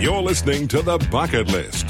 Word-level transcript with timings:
You're 0.00 0.22
listening 0.22 0.66
to 0.68 0.80
The 0.80 0.96
Bucket 1.10 1.48
List. 1.48 1.86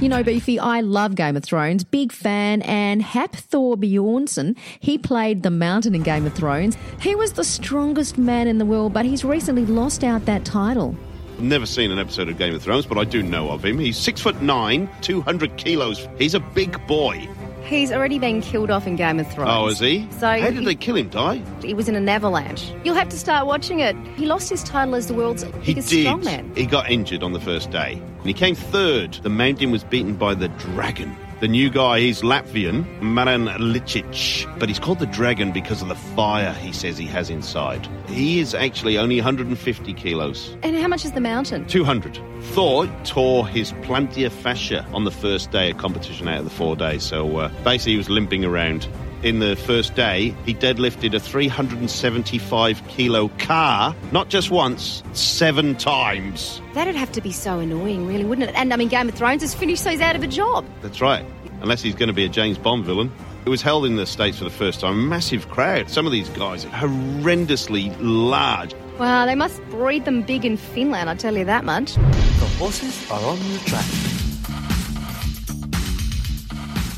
You 0.00 0.08
know, 0.08 0.22
Beefy, 0.22 0.58
I 0.58 0.80
love 0.80 1.14
Game 1.14 1.36
of 1.36 1.44
Thrones, 1.44 1.84
big 1.84 2.10
fan, 2.10 2.62
and 2.62 3.02
Hafthor 3.02 3.76
Bjornsson, 3.76 4.56
he 4.80 4.96
played 4.96 5.42
the 5.42 5.50
Mountain 5.50 5.94
in 5.94 6.02
Game 6.02 6.24
of 6.24 6.32
Thrones. 6.32 6.74
He 7.02 7.14
was 7.14 7.32
the 7.32 7.44
strongest 7.44 8.16
man 8.16 8.48
in 8.48 8.56
the 8.56 8.64
world, 8.64 8.94
but 8.94 9.04
he's 9.04 9.26
recently 9.26 9.66
lost 9.66 10.02
out 10.02 10.24
that 10.24 10.46
title. 10.46 10.96
Never 11.38 11.66
seen 11.66 11.90
an 11.90 11.98
episode 11.98 12.30
of 12.30 12.38
Game 12.38 12.54
of 12.54 12.62
Thrones, 12.62 12.86
but 12.86 12.96
I 12.96 13.04
do 13.04 13.22
know 13.22 13.50
of 13.50 13.62
him. 13.62 13.78
He's 13.78 13.98
six 13.98 14.22
foot 14.22 14.40
nine, 14.40 14.88
200 15.02 15.58
kilos. 15.58 16.08
He's 16.16 16.32
a 16.32 16.40
big 16.40 16.80
boy. 16.86 17.28
He's 17.66 17.90
already 17.92 18.18
been 18.18 18.40
killed 18.40 18.70
off 18.70 18.86
in 18.86 18.96
Game 18.96 19.18
of 19.18 19.30
Thrones. 19.32 19.50
Oh, 19.52 19.66
is 19.68 19.78
he? 19.80 20.06
So 20.18 20.26
How 20.28 20.36
did 20.50 20.60
he- 20.60 20.64
they 20.64 20.74
kill 20.76 20.96
him, 20.96 21.08
Di? 21.08 21.42
He 21.62 21.74
was 21.74 21.88
in 21.88 21.96
an 21.96 22.08
avalanche. 22.08 22.72
You'll 22.84 22.94
have 22.94 23.08
to 23.08 23.18
start 23.18 23.46
watching 23.46 23.80
it. 23.80 23.96
He 24.16 24.24
lost 24.26 24.48
his 24.48 24.62
title 24.62 24.94
as 24.94 25.08
the 25.08 25.14
world's 25.14 25.42
He 25.62 25.74
biggest 25.74 25.88
did. 25.90 26.06
strongman. 26.06 26.56
He 26.56 26.64
got 26.66 26.88
injured 26.90 27.22
on 27.22 27.32
the 27.32 27.40
first 27.40 27.70
day. 27.70 28.00
And 28.18 28.26
he 28.26 28.32
came 28.34 28.54
third. 28.54 29.14
The 29.22 29.28
mountain 29.30 29.70
was 29.72 29.82
beaten 29.84 30.14
by 30.14 30.34
the 30.34 30.48
dragon. 30.48 31.16
The 31.38 31.48
new 31.48 31.68
guy, 31.68 32.00
he's 32.00 32.22
Latvian, 32.22 32.86
Martins 33.02 33.50
Licis. 33.60 34.46
But 34.58 34.70
he's 34.70 34.78
called 34.78 35.00
the 35.00 35.06
dragon 35.06 35.52
because 35.52 35.82
of 35.82 35.88
the 35.88 35.94
fire 35.94 36.54
he 36.54 36.72
says 36.72 36.96
he 36.96 37.04
has 37.08 37.28
inside. 37.28 37.86
He 38.08 38.40
is 38.40 38.54
actually 38.54 38.96
only 38.96 39.16
150 39.16 39.92
kilos. 39.92 40.56
And 40.62 40.74
how 40.76 40.88
much 40.88 41.04
is 41.04 41.12
the 41.12 41.20
mountain? 41.20 41.66
200. 41.66 42.18
Thor 42.40 42.86
tore 43.04 43.46
his 43.46 43.72
plantar 43.72 44.30
fascia 44.30 44.86
on 44.94 45.04
the 45.04 45.10
first 45.10 45.50
day 45.50 45.72
of 45.72 45.76
competition 45.76 46.26
out 46.26 46.38
of 46.38 46.44
the 46.44 46.50
four 46.50 46.74
days. 46.74 47.02
So 47.02 47.36
uh, 47.36 47.48
basically, 47.62 47.92
he 47.92 47.98
was 47.98 48.08
limping 48.08 48.42
around. 48.42 48.88
In 49.22 49.38
the 49.38 49.56
first 49.56 49.94
day, 49.94 50.34
he 50.44 50.54
deadlifted 50.54 51.14
a 51.14 51.20
375 51.20 52.86
kilo 52.88 53.28
car, 53.38 53.96
not 54.12 54.28
just 54.28 54.50
once, 54.50 55.02
seven 55.14 55.74
times. 55.74 56.60
That'd 56.74 56.94
have 56.94 57.10
to 57.12 57.20
be 57.20 57.32
so 57.32 57.58
annoying, 57.58 58.06
really, 58.06 58.24
wouldn't 58.24 58.50
it? 58.50 58.54
And 58.54 58.72
I 58.72 58.76
mean, 58.76 58.88
Game 58.88 59.08
of 59.08 59.14
Thrones 59.14 59.42
is 59.42 59.54
finished, 59.54 59.82
so 59.82 59.90
he's 59.90 60.02
out 60.02 60.16
of 60.16 60.22
a 60.22 60.26
job. 60.26 60.66
That's 60.82 61.00
right. 61.00 61.24
Unless 61.62 61.82
he's 61.82 61.94
going 61.94 62.08
to 62.08 62.12
be 62.12 62.24
a 62.24 62.28
James 62.28 62.58
Bond 62.58 62.84
villain. 62.84 63.10
It 63.46 63.48
was 63.48 63.62
held 63.62 63.86
in 63.86 63.96
the 63.96 64.06
States 64.06 64.38
for 64.38 64.44
the 64.44 64.50
first 64.50 64.80
time. 64.80 65.08
Massive 65.08 65.48
crowd. 65.48 65.88
Some 65.88 66.04
of 66.04 66.12
these 66.12 66.28
guys 66.30 66.64
are 66.64 66.68
horrendously 66.68 67.96
large. 68.00 68.74
Wow, 68.98 69.24
they 69.24 69.34
must 69.34 69.62
breed 69.70 70.04
them 70.04 70.22
big 70.22 70.44
in 70.44 70.56
Finland, 70.56 71.08
I 71.08 71.14
tell 71.14 71.36
you 71.36 71.44
that 71.44 71.64
much. 71.64 71.94
The 71.94 72.50
horses 72.58 73.10
are 73.10 73.22
on 73.22 73.38
the 73.38 73.58
track. 73.60 74.05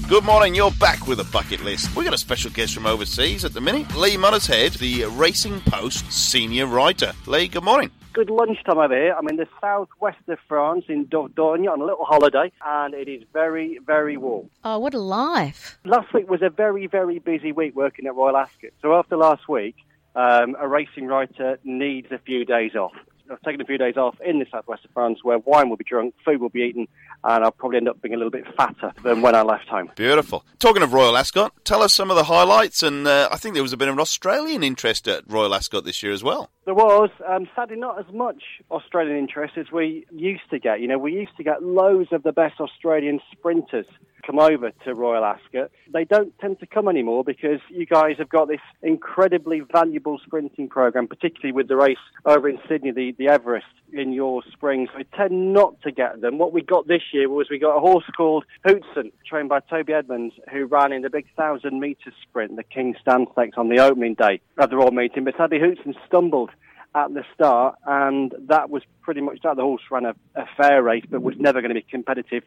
Good 0.08 0.24
morning, 0.24 0.54
you're 0.54 0.70
back 0.70 1.06
with 1.06 1.20
a 1.20 1.24
bucket 1.24 1.62
list. 1.62 1.94
We've 1.94 2.06
got 2.06 2.14
a 2.14 2.18
special 2.18 2.50
guest 2.50 2.72
from 2.72 2.86
overseas 2.86 3.44
at 3.44 3.52
the 3.52 3.60
minute, 3.60 3.94
Lee 3.94 4.16
Mottershead, 4.16 4.78
the 4.78 5.04
Racing 5.04 5.60
Post 5.60 6.10
senior 6.10 6.64
writer. 6.66 7.12
Lee, 7.26 7.46
good 7.46 7.62
morning. 7.62 7.90
good 8.14 8.30
lunchtime 8.30 8.78
over 8.78 8.96
here. 8.96 9.14
I'm 9.16 9.28
in 9.28 9.36
the 9.36 9.46
southwest 9.60 10.26
of 10.28 10.38
France 10.48 10.86
in 10.88 11.06
Dordogne 11.08 11.70
on 11.70 11.82
a 11.82 11.84
little 11.84 12.06
holiday, 12.06 12.50
and 12.64 12.94
it 12.94 13.06
is 13.06 13.22
very, 13.34 13.80
very 13.86 14.16
warm. 14.16 14.48
Oh, 14.64 14.78
what 14.78 14.94
a 14.94 14.98
life. 14.98 15.78
Last 15.84 16.14
week 16.14 16.28
was 16.28 16.40
a 16.40 16.48
very, 16.48 16.86
very 16.86 17.18
busy 17.18 17.52
week 17.52 17.76
working 17.76 18.06
at 18.06 18.14
Royal 18.14 18.38
Ascot. 18.38 18.70
So 18.80 18.94
after 18.94 19.16
last 19.18 19.46
week, 19.46 19.76
um, 20.16 20.56
a 20.58 20.66
racing 20.66 21.06
writer 21.06 21.58
needs 21.64 22.10
a 22.10 22.18
few 22.18 22.46
days 22.46 22.74
off. 22.74 22.94
I've 23.30 23.40
taken 23.42 23.60
a 23.60 23.64
few 23.64 23.78
days 23.78 23.96
off 23.96 24.16
in 24.24 24.38
the 24.38 24.46
southwest 24.50 24.84
of 24.84 24.90
France 24.92 25.20
where 25.22 25.38
wine 25.38 25.68
will 25.68 25.76
be 25.76 25.84
drunk, 25.84 26.14
food 26.24 26.40
will 26.40 26.48
be 26.48 26.62
eaten, 26.62 26.88
and 27.24 27.44
I'll 27.44 27.52
probably 27.52 27.78
end 27.78 27.88
up 27.88 28.00
being 28.00 28.14
a 28.14 28.16
little 28.16 28.30
bit 28.30 28.44
fatter 28.56 28.92
than 29.02 29.22
when 29.22 29.34
I 29.34 29.42
left 29.42 29.68
home. 29.68 29.90
Beautiful. 29.96 30.44
Talking 30.58 30.82
of 30.82 30.92
Royal 30.92 31.16
Ascot, 31.16 31.52
tell 31.64 31.82
us 31.82 31.92
some 31.92 32.10
of 32.10 32.16
the 32.16 32.24
highlights, 32.24 32.82
and 32.82 33.06
uh, 33.06 33.28
I 33.30 33.36
think 33.36 33.54
there 33.54 33.62
was 33.62 33.72
a 33.72 33.76
bit 33.76 33.88
of 33.88 33.94
an 33.94 34.00
Australian 34.00 34.62
interest 34.62 35.08
at 35.08 35.24
Royal 35.28 35.54
Ascot 35.54 35.84
this 35.84 36.02
year 36.02 36.12
as 36.12 36.22
well. 36.22 36.50
There 36.64 36.74
was, 36.74 37.10
um, 37.26 37.48
sadly, 37.54 37.76
not 37.76 37.98
as 37.98 38.12
much 38.12 38.42
Australian 38.70 39.16
interest 39.16 39.56
as 39.56 39.70
we 39.72 40.06
used 40.10 40.48
to 40.50 40.58
get. 40.58 40.80
You 40.80 40.88
know, 40.88 40.98
we 40.98 41.12
used 41.12 41.36
to 41.36 41.44
get 41.44 41.62
loads 41.62 42.12
of 42.12 42.22
the 42.22 42.32
best 42.32 42.60
Australian 42.60 43.20
sprinters 43.32 43.86
come 44.28 44.38
over 44.38 44.70
to 44.84 44.94
Royal 44.94 45.24
Ascot. 45.24 45.70
They 45.90 46.04
don't 46.04 46.38
tend 46.38 46.60
to 46.60 46.66
come 46.66 46.86
anymore 46.86 47.24
because 47.24 47.60
you 47.70 47.86
guys 47.86 48.16
have 48.18 48.28
got 48.28 48.48
this 48.48 48.60
incredibly 48.82 49.60
valuable 49.60 50.18
sprinting 50.22 50.68
program, 50.68 51.08
particularly 51.08 51.52
with 51.52 51.68
the 51.68 51.76
race 51.76 51.96
over 52.26 52.46
in 52.46 52.58
Sydney, 52.68 52.90
the, 52.90 53.12
the 53.18 53.28
Everest 53.28 53.66
in 53.92 54.12
your 54.12 54.42
spring. 54.52 54.88
So 54.90 54.98
we 54.98 55.04
tend 55.04 55.52
not 55.52 55.80
to 55.82 55.90
get 55.90 56.20
them. 56.20 56.38
What 56.38 56.52
we 56.52 56.62
got 56.62 56.86
this 56.86 57.02
year 57.12 57.28
was 57.28 57.48
we 57.50 57.58
got 57.58 57.76
a 57.76 57.80
horse 57.80 58.04
called 58.16 58.44
Houtzen, 58.66 59.12
trained 59.26 59.48
by 59.48 59.60
Toby 59.60 59.92
Edmonds, 59.92 60.34
who 60.50 60.66
ran 60.66 60.92
in 60.92 61.02
the 61.02 61.10
big 61.10 61.26
thousand 61.36 61.80
metre 61.80 62.12
sprint, 62.22 62.56
the 62.56 62.62
King 62.62 62.94
Stand 63.00 63.28
Stakes, 63.32 63.58
on 63.58 63.68
the 63.68 63.80
opening 63.80 64.14
day 64.14 64.40
of 64.56 64.70
the 64.70 64.76
Royal 64.76 64.92
Meeting. 64.92 65.24
But 65.24 65.36
sadly, 65.36 65.58
Houtzen 65.58 65.94
stumbled 66.06 66.50
at 66.94 67.12
the 67.12 67.24
start, 67.34 67.76
and 67.86 68.34
that 68.48 68.70
was 68.70 68.82
pretty 69.02 69.20
much 69.20 69.40
that. 69.42 69.56
The 69.56 69.62
horse 69.62 69.82
ran 69.90 70.04
a, 70.04 70.14
a 70.34 70.46
fair 70.56 70.82
race, 70.82 71.04
but 71.08 71.20
was 71.22 71.36
never 71.38 71.60
going 71.60 71.74
to 71.74 71.80
be 71.80 71.82
competitive 71.82 72.44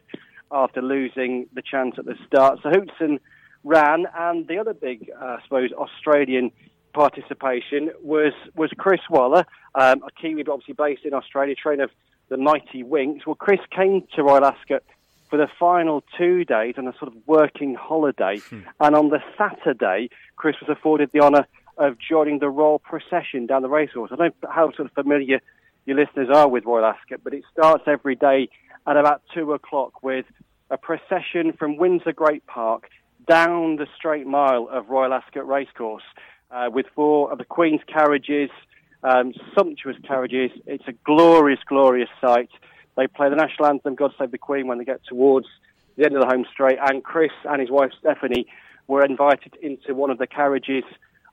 after 0.50 0.82
losing 0.82 1.46
the 1.54 1.62
chance 1.62 1.96
at 1.98 2.04
the 2.04 2.16
start. 2.26 2.60
So 2.62 2.70
Houtzen 2.70 3.18
ran, 3.64 4.06
and 4.16 4.46
the 4.48 4.58
other 4.58 4.74
big, 4.74 5.10
uh, 5.20 5.24
I 5.24 5.42
suppose, 5.44 5.70
Australian 5.72 6.50
participation 6.92 7.90
was 8.02 8.32
was 8.54 8.70
Chris 8.76 9.00
Waller, 9.10 9.44
um, 9.74 10.02
a 10.02 10.10
Kiwi, 10.20 10.42
but 10.42 10.52
obviously 10.52 10.74
based 10.74 11.04
in 11.04 11.14
Australia, 11.14 11.54
trainer 11.54 11.84
of 11.84 11.90
the 12.28 12.36
Mighty 12.36 12.82
Winx. 12.82 13.26
Well, 13.26 13.36
Chris 13.36 13.60
came 13.70 14.06
to 14.14 14.22
Royal 14.22 14.44
Ascot 14.44 14.82
for 15.28 15.38
the 15.38 15.48
final 15.58 16.04
two 16.18 16.44
days 16.44 16.74
on 16.76 16.86
a 16.86 16.92
sort 16.98 17.08
of 17.08 17.14
working 17.26 17.74
holiday, 17.74 18.38
and 18.80 18.94
on 18.94 19.08
the 19.08 19.22
Saturday, 19.38 20.10
Chris 20.36 20.56
was 20.60 20.68
afforded 20.68 21.10
the 21.12 21.20
honour 21.20 21.46
of 21.78 21.96
joining 21.98 22.38
the 22.38 22.50
royal 22.50 22.78
procession 22.78 23.46
down 23.46 23.62
the 23.62 23.68
racecourse. 23.68 24.10
I 24.12 24.16
don't 24.16 24.34
know 24.42 24.50
how 24.50 24.66
sort 24.72 24.86
of 24.86 24.92
familiar 24.92 25.40
your 25.86 25.96
listeners 25.96 26.28
are 26.32 26.48
with 26.48 26.64
Royal 26.64 26.84
Ascot, 26.84 27.20
but 27.24 27.34
it 27.34 27.44
starts 27.50 27.84
every 27.86 28.14
day 28.14 28.48
at 28.86 28.96
about 28.96 29.22
two 29.34 29.52
o'clock 29.52 30.02
with 30.02 30.26
a 30.70 30.76
procession 30.76 31.52
from 31.52 31.76
Windsor 31.76 32.12
Great 32.12 32.46
Park 32.46 32.88
down 33.26 33.76
the 33.76 33.86
straight 33.96 34.26
mile 34.26 34.68
of 34.70 34.88
Royal 34.88 35.12
Ascot 35.12 35.46
Racecourse 35.46 36.02
uh, 36.52 36.68
with 36.72 36.86
four 36.94 37.32
of 37.32 37.38
the 37.38 37.44
Queen's 37.44 37.80
carriages, 37.86 38.50
um, 39.02 39.32
sumptuous 39.56 39.96
carriages. 40.06 40.50
It's 40.66 40.86
a 40.86 40.92
glorious, 41.04 41.60
glorious 41.66 42.10
sight. 42.20 42.50
They 42.96 43.06
play 43.06 43.30
the 43.30 43.36
national 43.36 43.68
anthem, 43.68 43.94
God 43.94 44.12
Save 44.18 44.30
the 44.30 44.38
Queen, 44.38 44.66
when 44.66 44.78
they 44.78 44.84
get 44.84 45.00
towards 45.04 45.46
the 45.96 46.04
end 46.04 46.14
of 46.14 46.20
the 46.20 46.26
home 46.26 46.44
straight. 46.52 46.78
And 46.80 47.02
Chris 47.02 47.32
and 47.44 47.60
his 47.60 47.70
wife 47.70 47.90
Stephanie 47.98 48.46
were 48.86 49.04
invited 49.04 49.56
into 49.62 49.94
one 49.94 50.10
of 50.10 50.18
the 50.18 50.26
carriages 50.26 50.84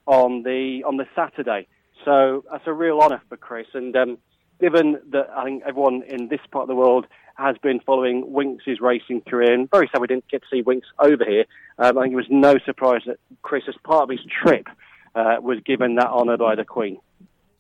on 0.06 0.44
the 0.44 0.84
on 0.88 0.98
the 0.98 1.06
Saturday. 1.16 1.68
So 2.06 2.46
that's 2.50 2.64
a 2.66 2.74
real 2.74 3.00
honour 3.00 3.22
for 3.28 3.38
Chris. 3.38 3.68
And 3.74 3.96
um, 3.96 4.18
given 4.60 5.00
that 5.12 5.30
I 5.36 5.44
think 5.44 5.64
everyone 5.66 6.04
in 6.04 6.30
this 6.30 6.40
part 6.52 6.64
of 6.64 6.68
the 6.70 6.76
world 6.76 7.06
has 7.36 7.58
been 7.62 7.80
following 7.80 8.26
Winx' 8.26 8.82
racing 8.82 9.22
career, 9.22 9.54
and 9.54 9.70
very 9.70 9.90
sad 9.92 10.02
we 10.02 10.08
didn't 10.08 10.28
get 10.28 10.42
to 10.42 10.48
see 10.52 10.64
Winx 10.64 10.82
over 11.00 11.24
here. 11.26 11.46
Um, 11.78 11.98
I 11.98 12.04
think 12.04 12.14
it 12.14 12.18
was 12.18 12.26
no 12.30 12.56
surprise 12.66 13.02
that 13.06 13.18
Chris, 13.42 13.64
as 13.68 13.76
part 13.84 14.04
of 14.04 14.10
his 14.10 14.20
trip, 14.44 14.68
uh, 15.16 15.38
was 15.42 15.60
given 15.66 15.96
that 15.96 16.08
honour 16.08 16.38
by 16.38 16.56
the 16.56 16.66
Queen. 16.66 17.00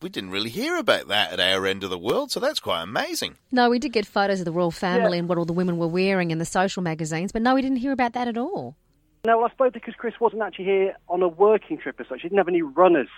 We 0.02 0.10
didn't 0.10 0.32
really 0.32 0.50
hear 0.50 0.78
about 0.78 1.10
that 1.10 1.34
at 1.34 1.40
our 1.42 1.66
end 1.66 1.84
of 1.84 1.90
the 1.90 1.98
world, 1.98 2.32
so 2.32 2.40
that's 2.40 2.62
quite 2.62 2.84
amazing. 2.84 3.36
No, 3.52 3.70
we 3.70 3.80
did 3.80 3.92
get 3.92 4.06
photos 4.06 4.40
of 4.40 4.46
the 4.46 4.52
royal 4.52 4.72
family 4.72 5.18
and 5.18 5.28
what 5.28 5.38
all 5.38 5.44
the 5.44 5.52
women 5.52 5.78
were 5.78 5.88
wearing 5.88 6.32
in 6.32 6.38
the 6.38 6.46
social 6.46 6.82
magazines, 6.82 7.34
but 7.34 7.42
no, 7.42 7.54
we 7.56 7.62
didn't 7.62 7.78
hear 7.78 7.92
about 7.92 8.14
that 8.14 8.28
at 8.28 8.38
all. 8.38 8.78
No, 9.26 9.38
well, 9.38 9.48
I 9.48 9.50
suppose 9.50 9.74
because 9.74 9.96
Chris 9.96 10.14
wasn't 10.22 10.42
actually 10.42 10.66
here 10.66 10.96
on 11.10 11.22
a 11.22 11.28
working 11.28 11.78
trip 11.78 12.00
as 12.00 12.08
such. 12.08 12.22
He 12.22 12.30
didn't 12.30 12.38
have 12.38 12.48
any 12.48 12.62
runners 12.62 13.10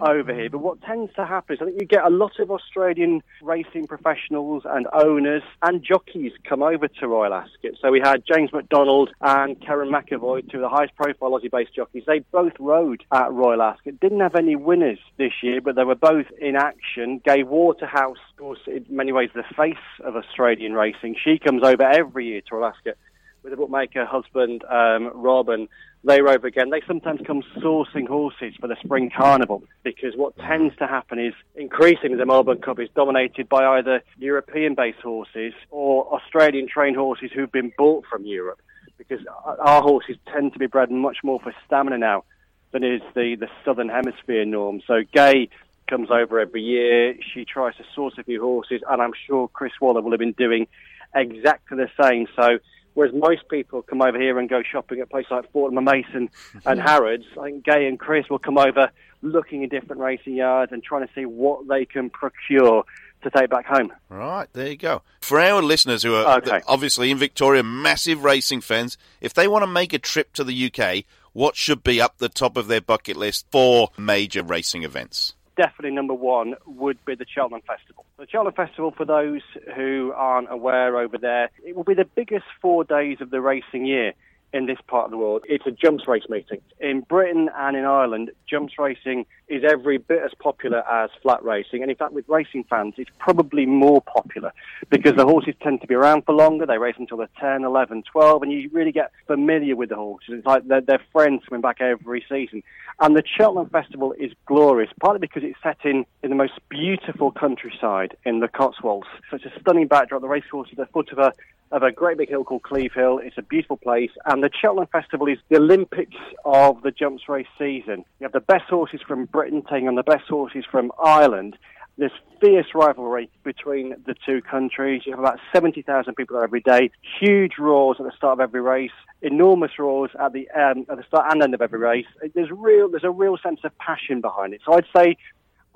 over 0.00 0.34
here. 0.34 0.50
But 0.50 0.58
what 0.58 0.80
tends 0.82 1.12
to 1.14 1.26
happen 1.26 1.56
is 1.56 1.62
I 1.62 1.66
think 1.66 1.80
you 1.80 1.86
get 1.86 2.04
a 2.04 2.10
lot 2.10 2.38
of 2.38 2.50
Australian 2.50 3.22
racing 3.42 3.86
professionals 3.86 4.64
and 4.64 4.86
owners 4.92 5.42
and 5.62 5.82
jockeys 5.82 6.32
come 6.48 6.62
over 6.62 6.88
to 6.88 7.08
Royal 7.08 7.34
Ascot. 7.34 7.72
So 7.80 7.90
we 7.90 8.00
had 8.00 8.22
James 8.26 8.52
McDonald 8.52 9.10
and 9.20 9.60
Kerrin 9.60 9.90
McEvoy, 9.90 10.50
two 10.50 10.58
of 10.58 10.62
the 10.62 10.68
highest 10.68 10.94
profile 10.96 11.30
Aussie-based 11.30 11.74
jockeys. 11.74 12.04
They 12.06 12.20
both 12.32 12.52
rode 12.58 13.02
at 13.12 13.32
Royal 13.32 13.62
Ascot. 13.62 14.00
Didn't 14.00 14.20
have 14.20 14.34
any 14.34 14.56
winners 14.56 14.98
this 15.16 15.32
year, 15.42 15.60
but 15.60 15.76
they 15.76 15.84
were 15.84 15.94
both 15.94 16.26
in 16.40 16.56
action. 16.56 17.20
Gai 17.24 17.42
Waterhouse, 17.42 18.18
of 18.30 18.36
course, 18.36 18.60
in 18.66 18.84
many 18.88 19.12
ways 19.12 19.30
the 19.34 19.42
face 19.56 19.76
of 20.04 20.16
Australian 20.16 20.74
racing. 20.74 21.16
She 21.22 21.38
comes 21.38 21.62
over 21.62 21.82
every 21.82 22.26
year 22.26 22.40
to 22.48 22.56
Royal 22.56 22.72
Ascot 22.72 22.96
with 23.42 23.52
a 23.52 23.56
bookmaker 23.56 24.04
husband, 24.04 24.64
um, 24.64 25.10
Rob, 25.14 25.48
and 25.48 25.68
they 26.04 26.20
rove 26.22 26.44
again. 26.44 26.70
They 26.70 26.82
sometimes 26.86 27.20
come 27.26 27.42
sourcing 27.56 28.06
horses 28.06 28.54
for 28.60 28.66
the 28.66 28.76
spring 28.82 29.10
carnival 29.14 29.62
because 29.82 30.14
what 30.16 30.36
tends 30.38 30.76
to 30.76 30.86
happen 30.86 31.18
is 31.18 31.34
increasingly 31.56 32.16
the 32.16 32.26
Melbourne 32.26 32.60
Cup 32.60 32.78
is 32.78 32.88
dominated 32.94 33.48
by 33.48 33.64
either 33.78 34.02
European 34.18 34.74
based 34.74 35.00
horses 35.00 35.52
or 35.70 36.06
Australian 36.14 36.68
trained 36.68 36.96
horses 36.96 37.30
who've 37.34 37.50
been 37.50 37.72
bought 37.76 38.04
from 38.06 38.24
Europe 38.24 38.60
because 38.96 39.20
our 39.44 39.82
horses 39.82 40.16
tend 40.32 40.52
to 40.52 40.58
be 40.58 40.66
bred 40.66 40.90
much 40.90 41.18
more 41.22 41.40
for 41.40 41.54
stamina 41.66 41.98
now 41.98 42.24
than 42.72 42.84
is 42.84 43.00
the, 43.14 43.36
the 43.36 43.48
southern 43.64 43.88
hemisphere 43.88 44.44
norm. 44.44 44.82
So 44.86 45.02
Gai 45.14 45.48
comes 45.88 46.10
over 46.10 46.38
every 46.38 46.62
year. 46.62 47.16
She 47.34 47.44
tries 47.44 47.74
to 47.76 47.84
source 47.94 48.14
a 48.18 48.24
few 48.24 48.40
horses, 48.40 48.82
and 48.88 49.00
I'm 49.00 49.14
sure 49.26 49.48
Chris 49.48 49.72
Waller 49.80 50.02
will 50.02 50.10
have 50.10 50.20
been 50.20 50.32
doing 50.32 50.66
exactly 51.14 51.78
the 51.78 51.90
same. 52.02 52.26
So 52.36 52.58
whereas 52.94 53.14
most 53.14 53.48
people 53.50 53.82
come 53.82 54.02
over 54.02 54.18
here 54.18 54.38
and 54.38 54.48
go 54.48 54.62
shopping 54.62 55.00
at 55.00 55.10
places 55.10 55.30
like 55.30 55.50
Fortnum 55.52 55.78
and 55.78 55.84
Mason 55.84 56.30
and 56.66 56.80
mm-hmm. 56.80 56.80
Harrods, 56.80 57.24
I 57.38 57.44
think 57.44 57.64
Gai 57.64 57.86
and 57.86 57.98
Chris 57.98 58.28
will 58.28 58.38
come 58.38 58.58
over 58.58 58.90
looking 59.22 59.62
in 59.62 59.68
different 59.68 60.00
racing 60.00 60.34
yards 60.34 60.72
and 60.72 60.82
trying 60.82 61.06
to 61.06 61.12
see 61.14 61.24
what 61.24 61.66
they 61.68 61.84
can 61.84 62.10
procure 62.10 62.84
to 63.22 63.30
take 63.30 63.50
back 63.50 63.66
home. 63.66 63.92
Right, 64.08 64.46
there 64.52 64.68
you 64.68 64.76
go. 64.76 65.02
For 65.20 65.40
our 65.40 65.60
listeners 65.60 66.02
who 66.02 66.14
are 66.14 66.38
Okay. 66.38 66.60
obviously 66.66 67.10
in 67.10 67.18
Victoria, 67.18 67.62
massive 67.62 68.22
racing 68.22 68.60
fans, 68.60 68.96
if 69.20 69.34
they 69.34 69.48
want 69.48 69.62
to 69.62 69.66
make 69.66 69.92
a 69.92 69.98
trip 69.98 70.32
to 70.34 70.44
the 70.44 70.72
UK, 70.72 71.04
what 71.32 71.56
should 71.56 71.82
be 71.82 72.00
up 72.00 72.18
the 72.18 72.28
top 72.28 72.56
of 72.56 72.68
their 72.68 72.80
bucket 72.80 73.16
list 73.16 73.46
for 73.50 73.90
major 73.96 74.42
racing 74.42 74.82
events? 74.82 75.34
Definitely 75.58 75.94
number 75.94 76.14
one 76.14 76.54
would 76.66 77.04
be 77.04 77.16
the 77.16 77.26
Cheltenham 77.28 77.62
Festival. 77.66 78.06
The 78.16 78.26
Cheltenham 78.30 78.54
Festival, 78.54 78.94
for 78.96 79.04
those 79.04 79.42
who 79.76 80.12
aren't 80.16 80.50
aware 80.50 80.96
over 80.96 81.18
there, 81.18 81.50
it 81.64 81.76
will 81.76 81.84
be 81.84 81.94
the 81.94 82.06
biggest 82.06 82.46
four 82.62 82.84
days 82.84 83.18
of 83.20 83.30
the 83.30 83.40
racing 83.40 83.84
year 83.84 84.14
in 84.52 84.66
this 84.66 84.78
part 84.86 85.06
of 85.06 85.10
the 85.10 85.18
world. 85.18 85.42
It's 85.48 85.66
a 85.66 85.70
jumps 85.70 86.08
race 86.08 86.24
meeting. 86.28 86.60
In 86.80 87.02
Britain 87.02 87.50
and 87.56 87.76
in 87.76 87.84
Ireland, 87.84 88.30
jumps 88.48 88.74
racing 88.78 89.26
is 89.48 89.62
every 89.68 89.98
bit 89.98 90.22
as 90.22 90.32
popular 90.38 90.78
as 90.90 91.10
flat 91.22 91.42
racing. 91.42 91.82
And 91.82 91.90
in 91.90 91.96
fact, 91.96 92.12
with 92.12 92.28
racing 92.28 92.64
fans, 92.64 92.94
it's 92.96 93.10
probably 93.18 93.66
more 93.66 94.00
popular 94.02 94.52
because 94.90 95.14
the 95.16 95.24
horses 95.24 95.54
tend 95.62 95.80
to 95.82 95.86
be 95.86 95.94
around 95.94 96.24
for 96.24 96.34
longer. 96.34 96.66
They 96.66 96.78
race 96.78 96.96
until 96.98 97.18
they're 97.18 97.28
10, 97.40 97.64
11, 97.64 98.04
12, 98.10 98.42
and 98.42 98.52
you 98.52 98.70
really 98.72 98.92
get 98.92 99.12
familiar 99.26 99.76
with 99.76 99.90
the 99.90 99.96
horses. 99.96 100.34
It's 100.38 100.46
like 100.46 100.66
they're, 100.66 100.80
they're 100.80 101.02
friends 101.12 101.42
coming 101.48 101.62
back 101.62 101.80
every 101.80 102.24
season. 102.28 102.62
And 103.00 103.16
the 103.16 103.22
Cheltenham 103.24 103.68
Festival 103.68 104.12
is 104.18 104.32
glorious, 104.46 104.90
partly 105.00 105.20
because 105.20 105.44
it's 105.44 105.58
set 105.62 105.78
in, 105.84 106.04
in 106.22 106.30
the 106.30 106.36
most 106.36 106.54
beautiful 106.68 107.30
countryside 107.30 108.16
in 108.24 108.40
the 108.40 108.48
Cotswolds. 108.48 109.06
Such 109.30 109.44
a 109.44 109.60
stunning 109.60 109.86
backdrop. 109.86 110.20
The 110.20 110.28
racecourse 110.28 110.68
is 110.72 110.78
at 110.78 110.88
the 110.88 110.92
foot 110.92 111.12
of 111.12 111.18
a 111.18 111.32
of 111.70 111.82
a 111.82 111.92
great 111.92 112.18
big 112.18 112.28
hill 112.28 112.44
called 112.44 112.62
Cleeve 112.62 112.92
Hill. 112.94 113.18
It's 113.22 113.38
a 113.38 113.42
beautiful 113.42 113.76
place, 113.76 114.10
and 114.24 114.42
the 114.42 114.50
Cheltenham 114.60 114.88
Festival 114.90 115.28
is 115.28 115.38
the 115.48 115.56
Olympics 115.56 116.16
of 116.44 116.82
the 116.82 116.90
jumps 116.90 117.28
race 117.28 117.46
season. 117.58 118.04
You 118.20 118.24
have 118.24 118.32
the 118.32 118.40
best 118.40 118.64
horses 118.64 119.00
from 119.06 119.26
Britain 119.26 119.62
taking 119.62 119.88
on 119.88 119.94
the 119.94 120.02
best 120.02 120.28
horses 120.28 120.64
from 120.70 120.92
Ireland. 121.02 121.56
There's 121.98 122.12
fierce 122.40 122.68
rivalry 122.74 123.28
between 123.42 123.96
the 124.06 124.14
two 124.24 124.40
countries. 124.40 125.02
You 125.04 125.12
have 125.12 125.18
about 125.18 125.40
70,000 125.52 126.14
people 126.14 126.36
there 126.36 126.44
every 126.44 126.60
day. 126.60 126.90
Huge 127.20 127.58
roars 127.58 127.96
at 127.98 128.06
the 128.06 128.12
start 128.16 128.34
of 128.34 128.40
every 128.40 128.60
race. 128.60 128.92
Enormous 129.20 129.72
roars 129.78 130.12
at 130.18 130.32
the 130.32 130.48
um, 130.50 130.86
at 130.88 130.96
the 130.96 131.02
start 131.08 131.26
and 131.32 131.42
end 131.42 131.54
of 131.54 131.60
every 131.60 131.80
race. 131.80 132.06
There's 132.34 132.50
real 132.52 132.88
there's 132.88 133.02
a 133.02 133.10
real 133.10 133.36
sense 133.36 133.60
of 133.64 133.76
passion 133.78 134.20
behind 134.20 134.54
it. 134.54 134.60
So 134.64 134.74
I'd 134.74 134.86
say 134.96 135.16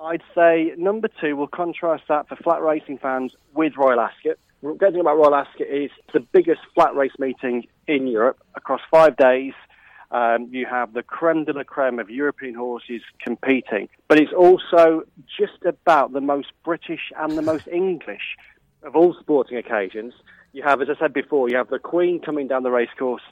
I'd 0.01 0.23
say 0.33 0.75
number 0.79 1.09
two 1.21 1.35
will 1.35 1.49
contrast 1.49 2.05
that 2.09 2.29
for 2.29 2.37
flat 2.37 2.63
racing 2.63 2.99
fans 2.99 3.35
with 3.53 3.77
Royal 3.77 3.99
Ascot. 3.99 4.39
Thing 4.63 5.01
about 5.01 5.17
Royal 5.17 5.35
Ascot 5.35 5.67
is 5.67 5.91
the 6.13 6.21
biggest 6.21 6.61
flat 6.73 6.95
race 6.95 7.19
meeting 7.19 7.67
in 7.89 8.07
Europe 8.07 8.39
across 8.55 8.81
five 8.93 9.17
days. 9.17 9.55
Um, 10.13 10.51
you 10.53 10.67
have 10.67 10.93
the 10.93 11.03
creme 11.03 11.45
de 11.45 11.53
la 11.53 11.65
creme 11.65 11.99
of 11.99 12.09
European 12.11 12.55
horses 12.55 13.03
competing, 13.19 13.89
but 14.07 14.21
it's 14.21 14.33
also 14.33 15.03
just 15.37 15.65
about 15.65 16.13
the 16.13 16.21
most 16.21 16.53
British 16.65 17.11
and 17.19 17.37
the 17.37 17.43
most 17.43 17.67
English 17.67 18.37
of 18.85 18.95
all 18.95 19.17
sporting 19.19 19.59
occasions. 19.59 20.15
You 20.53 20.63
have, 20.63 20.81
as 20.81 20.89
I 20.89 20.97
said 20.97 21.13
before, 21.13 21.49
you 21.49 21.57
have 21.57 21.69
the 21.69 21.81
Queen 21.81 22.21
coming 22.21 22.47
down 22.47 22.63
the 22.63 22.71
racecourse 22.71 23.23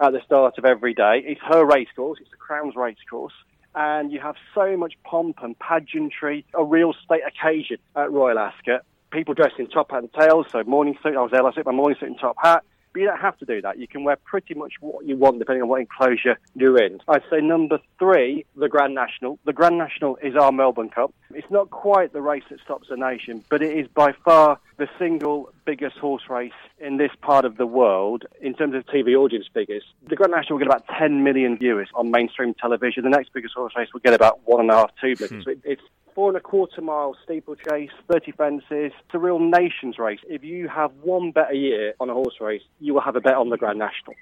at 0.00 0.12
the 0.12 0.20
start 0.26 0.58
of 0.58 0.64
every 0.64 0.94
day. 0.94 1.22
It's 1.24 1.40
her 1.42 1.64
racecourse, 1.64 2.18
it's 2.20 2.30
the 2.32 2.36
Crown's 2.36 2.74
racecourse 2.74 3.34
and 3.74 4.10
you 4.10 4.18
have 4.18 4.34
so 4.52 4.76
much 4.76 4.94
pomp 5.04 5.36
and 5.42 5.56
pageantry, 5.58 6.44
a 6.54 6.64
real 6.64 6.92
state 7.04 7.22
occasion 7.24 7.78
at 7.94 8.10
Royal 8.10 8.36
Ascot. 8.36 8.84
People 9.10 9.34
dressed 9.34 9.58
in 9.58 9.66
top 9.68 9.90
hat 9.90 10.02
and 10.02 10.12
tails, 10.12 10.46
so 10.50 10.62
morning 10.64 10.96
suit. 11.02 11.16
I 11.16 11.22
was 11.22 11.30
there 11.32 11.42
last 11.42 11.56
week, 11.56 11.66
my 11.66 11.72
morning 11.72 11.98
suit 11.98 12.10
and 12.10 12.18
top 12.18 12.36
hat. 12.38 12.64
But 12.92 13.00
you 13.00 13.06
don't 13.06 13.20
have 13.20 13.38
to 13.38 13.44
do 13.44 13.62
that. 13.62 13.78
You 13.78 13.86
can 13.86 14.02
wear 14.02 14.16
pretty 14.16 14.54
much 14.54 14.74
what 14.80 15.06
you 15.06 15.16
want 15.16 15.38
depending 15.38 15.62
on 15.62 15.68
what 15.68 15.80
enclosure 15.80 16.38
you're 16.54 16.82
in. 16.82 17.00
I'd 17.06 17.22
say 17.30 17.40
number 17.40 17.78
three, 17.98 18.44
the 18.56 18.68
Grand 18.68 18.94
National. 18.94 19.38
The 19.44 19.52
Grand 19.52 19.78
National 19.78 20.16
is 20.16 20.34
our 20.34 20.50
Melbourne 20.50 20.88
Cup. 20.88 21.14
It's 21.32 21.50
not 21.50 21.70
quite 21.70 22.12
the 22.12 22.20
race 22.20 22.42
that 22.50 22.60
stops 22.60 22.88
the 22.88 22.96
nation, 22.96 23.44
but 23.48 23.62
it 23.62 23.76
is 23.76 23.86
by 23.86 24.12
far 24.24 24.58
the 24.76 24.88
single 24.98 25.52
biggest 25.64 25.98
horse 25.98 26.22
race 26.28 26.52
in 26.80 26.96
this 26.96 27.12
part 27.20 27.44
of 27.44 27.58
the 27.58 27.66
world 27.66 28.24
in 28.40 28.54
terms 28.54 28.74
of 28.74 28.84
TV 28.86 29.14
audience 29.14 29.46
figures. 29.52 29.84
The 30.08 30.16
Grand 30.16 30.32
National 30.32 30.58
will 30.58 30.66
get 30.66 30.74
about 30.74 30.88
10 30.98 31.22
million 31.22 31.58
viewers 31.58 31.88
on 31.94 32.10
mainstream 32.10 32.54
television. 32.54 33.04
The 33.04 33.10
next 33.10 33.32
biggest 33.32 33.54
horse 33.54 33.74
race 33.76 33.92
will 33.92 34.00
get 34.00 34.14
about 34.14 34.40
one 34.46 34.60
and 34.60 34.70
a 34.70 34.74
half, 34.74 34.90
two 35.00 35.14
million. 35.20 35.38
Hmm. 35.38 35.42
So 35.42 35.50
it, 35.50 35.60
it's 35.64 35.82
four 36.14 36.28
and 36.28 36.36
a 36.36 36.40
quarter 36.40 36.80
mile 36.80 37.16
steeplechase, 37.24 37.90
30 38.10 38.32
fences. 38.32 38.64
It's 38.70 39.14
a 39.14 39.18
real 39.18 39.38
nation's 39.38 39.98
race. 39.98 40.20
If 40.28 40.44
you 40.44 40.68
have 40.68 40.92
one 41.02 41.32
bet 41.32 41.52
a 41.52 41.56
year 41.56 41.94
on 42.00 42.10
a 42.10 42.14
horse 42.14 42.40
race, 42.40 42.62
you 42.80 42.94
will 42.94 43.00
have 43.00 43.16
a 43.16 43.20
bet 43.20 43.34
on 43.34 43.50
the 43.50 43.56
Grand 43.56 43.78
National. 43.78 44.14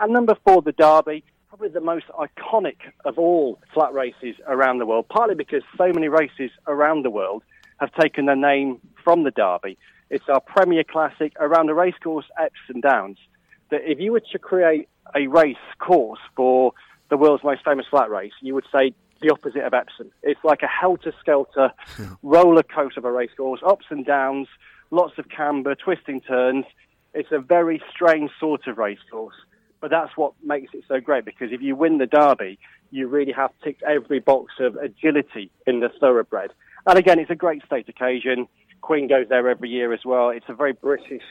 And 0.00 0.12
number 0.12 0.34
four, 0.46 0.62
the 0.62 0.72
Derby. 0.72 1.24
Probably 1.48 1.68
the 1.68 1.80
most 1.80 2.06
iconic 2.18 2.78
of 3.04 3.16
all 3.16 3.60
flat 3.72 3.92
races 3.92 4.34
around 4.48 4.78
the 4.78 4.86
world, 4.86 5.06
partly 5.08 5.36
because 5.36 5.62
so 5.78 5.92
many 5.92 6.08
races 6.08 6.50
around 6.66 7.04
the 7.04 7.10
world 7.10 7.44
have 7.78 7.92
taken 7.92 8.26
their 8.26 8.34
name 8.34 8.80
from 9.04 9.22
the 9.22 9.30
Derby. 9.30 9.78
It's 10.10 10.24
our 10.28 10.40
premier 10.40 10.82
classic 10.82 11.32
around 11.38 11.66
the 11.66 11.74
racecourse 11.74 12.26
and 12.68 12.82
Downs. 12.82 13.18
That 13.70 13.82
if 13.84 14.00
you 14.00 14.10
were 14.10 14.22
to 14.32 14.38
create 14.38 14.88
a 15.14 15.28
race 15.28 15.56
course 15.78 16.18
for 16.34 16.72
the 17.08 17.16
world's 17.16 17.44
most 17.44 17.64
famous 17.64 17.86
flat 17.88 18.10
race, 18.10 18.32
you 18.40 18.54
would 18.54 18.66
say 18.74 18.92
the 19.20 19.30
opposite 19.30 19.64
of 19.64 19.74
Epsom. 19.74 20.10
It's 20.22 20.40
like 20.44 20.62
a 20.62 20.66
helter-skelter 20.66 21.72
roller 22.22 22.62
coaster 22.62 23.00
of 23.00 23.04
a 23.04 23.12
racecourse, 23.12 23.60
ups 23.64 23.86
and 23.90 24.04
downs, 24.04 24.48
lots 24.90 25.18
of 25.18 25.28
camber, 25.28 25.74
twisting 25.74 26.20
turns. 26.20 26.64
It's 27.12 27.32
a 27.32 27.38
very 27.38 27.82
strange 27.94 28.30
sort 28.38 28.66
of 28.66 28.78
racecourse, 28.78 29.36
but 29.80 29.90
that's 29.90 30.16
what 30.16 30.32
makes 30.42 30.74
it 30.74 30.84
so 30.88 31.00
great 31.00 31.24
because 31.24 31.52
if 31.52 31.62
you 31.62 31.76
win 31.76 31.98
the 31.98 32.06
Derby, 32.06 32.58
you 32.90 33.08
really 33.08 33.32
have 33.32 33.50
ticked 33.62 33.82
every 33.82 34.20
box 34.20 34.54
of 34.60 34.76
agility 34.76 35.50
in 35.66 35.80
the 35.80 35.88
thoroughbred. 36.00 36.52
And 36.86 36.98
again, 36.98 37.18
it's 37.18 37.30
a 37.30 37.34
great 37.34 37.64
state 37.64 37.88
occasion. 37.88 38.46
Queen 38.82 39.08
goes 39.08 39.26
there 39.28 39.48
every 39.48 39.70
year 39.70 39.92
as 39.92 40.04
well. 40.04 40.30
It's 40.30 40.44
a 40.48 40.54
very 40.54 40.72
British 40.72 41.22